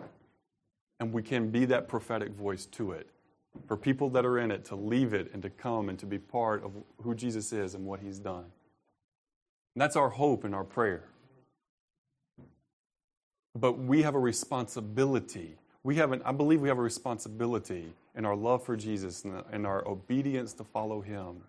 [1.00, 3.08] And we can be that prophetic voice to it.
[3.66, 6.16] For people that are in it to leave it and to come and to be
[6.16, 6.70] part of
[7.02, 8.44] who Jesus is and what he's done.
[9.74, 11.08] And that's our hope and our prayer.
[13.56, 15.56] But we have a responsibility.
[15.82, 19.66] We have an, I believe we have a responsibility in our love for Jesus and
[19.66, 21.42] our obedience to follow him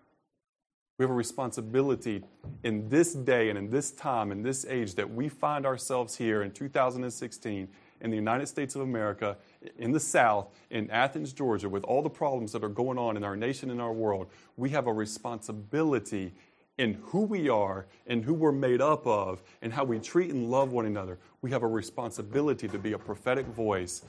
[1.02, 2.22] we have a responsibility
[2.62, 6.44] in this day and in this time, in this age, that we find ourselves here
[6.44, 7.68] in 2016
[8.02, 9.36] in the United States of America,
[9.78, 13.24] in the South, in Athens, Georgia, with all the problems that are going on in
[13.24, 16.32] our nation and our world, we have a responsibility
[16.78, 20.52] in who we are and who we're made up of and how we treat and
[20.52, 21.18] love one another.
[21.40, 24.02] We have a responsibility to be a prophetic voice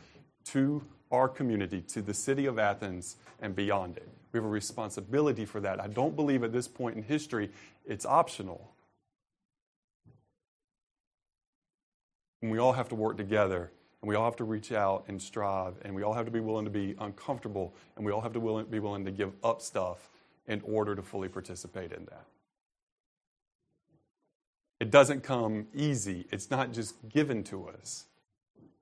[0.45, 0.83] to
[1.14, 4.09] our community, to the city of Athens and beyond it.
[4.34, 5.80] We have a responsibility for that.
[5.80, 7.51] I don't believe at this point in history
[7.86, 8.72] it's optional.
[12.41, 15.22] And we all have to work together, and we all have to reach out and
[15.22, 18.34] strive, and we all have to be willing to be uncomfortable, and we all have
[18.34, 20.09] to be willing to give up stuff
[20.47, 22.26] in order to fully participate in that.
[24.80, 28.05] It doesn't come easy, it's not just given to us.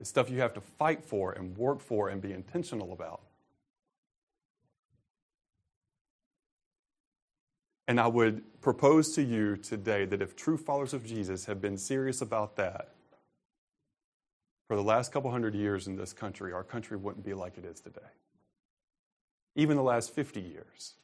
[0.02, 3.22] It's stuff you have to fight for and work for and be intentional about.
[7.88, 11.78] And I would propose to you today that if true followers of Jesus have been
[11.78, 12.95] serious about that,
[14.68, 17.66] for the last couple hundred years in this country, our country wouldn't be like it
[17.66, 17.99] is today.
[19.56, 20.95] Even the last 50 years.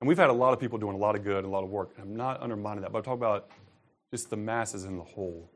[0.00, 1.64] And we've had a lot of people doing a lot of good, and a lot
[1.64, 1.90] of work.
[2.00, 3.50] I'm not undermining that, but I'm talking about
[4.10, 5.50] just the masses in the whole.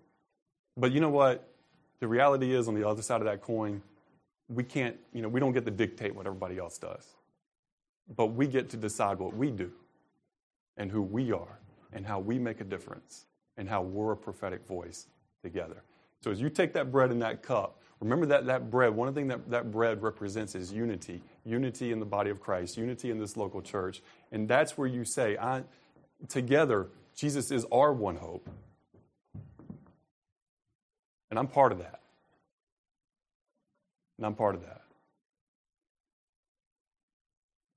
[0.77, 1.54] But you know what?
[2.05, 3.81] The reality is, on the other side of that coin,
[4.51, 7.15] we can't, you know, we don't get to dictate what everybody else does.
[8.15, 9.73] But we get to decide what we do
[10.77, 11.61] and who we are
[11.95, 13.25] and how we make a difference
[13.57, 15.07] and how we're a prophetic voice
[15.43, 15.83] together.
[16.21, 19.15] So as you take that bread and that cup, remember that that bread, one of
[19.15, 21.23] the thing that that bread represents is unity.
[21.47, 24.03] Unity in the body of Christ, unity in this local church.
[24.31, 25.63] And that's where you say, I,
[26.29, 28.51] together, Jesus is our one hope.
[31.35, 31.99] And I'm part of that.
[34.19, 34.83] And I'm part of that.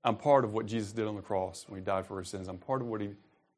[0.04, 2.46] I'm part of what Jesus did on the cross when he died for our sins.
[2.46, 3.10] I'm part of what he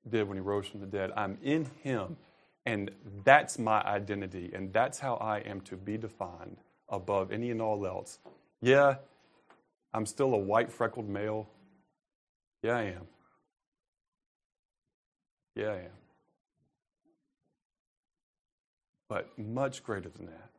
[0.09, 1.13] did when he rose from the dead.
[1.19, 2.17] I'm in him,
[2.65, 2.91] and
[3.25, 6.57] that's my identity, and that's how I am to be defined
[6.89, 8.21] above any and all else.
[8.63, 8.95] Yeah,
[9.93, 11.47] I'm still a white freckled male.
[12.63, 13.07] Yeah, I am.
[15.55, 16.00] Yeah, I am.
[19.11, 20.51] But much greater than that,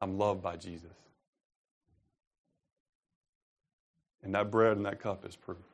[0.00, 0.90] I'm loved by Jesus.
[4.24, 5.64] And that bread and that cup is proof.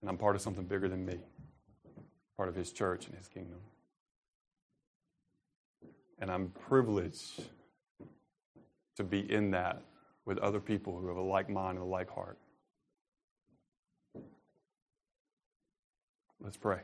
[0.00, 1.18] And I'm part of something bigger than me,
[2.38, 3.58] part of his church and his kingdom.
[6.18, 7.42] And I'm privileged
[8.96, 9.82] to be in that
[10.24, 12.38] with other people who have a like mind and a like heart.
[16.40, 16.78] Let's pray.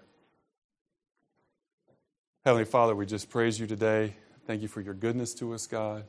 [2.49, 4.17] Heavenly Father, we just praise you today.
[4.47, 6.07] Thank you for your goodness to us, God,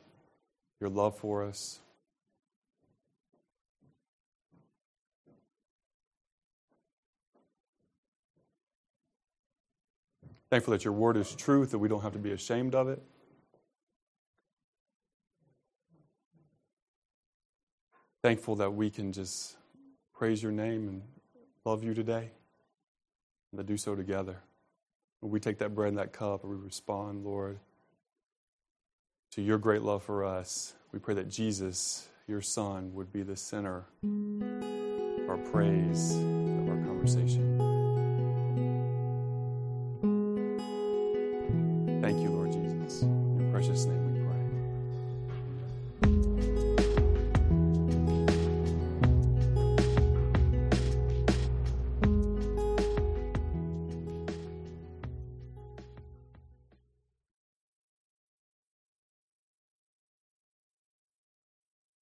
[0.80, 1.80] your love for us.
[10.48, 13.02] Thankful that your word is truth, that we don't have to be ashamed of it.
[18.22, 19.58] Thankful that we can just
[20.14, 21.02] praise your name and
[21.66, 22.30] love you today,
[23.52, 24.36] and to do so together.
[25.20, 27.58] When we take that bread and that cup and we respond, Lord,
[29.32, 33.36] to your great love for us, we pray that Jesus, your Son, would be the
[33.36, 37.69] center of our praise, of our conversation.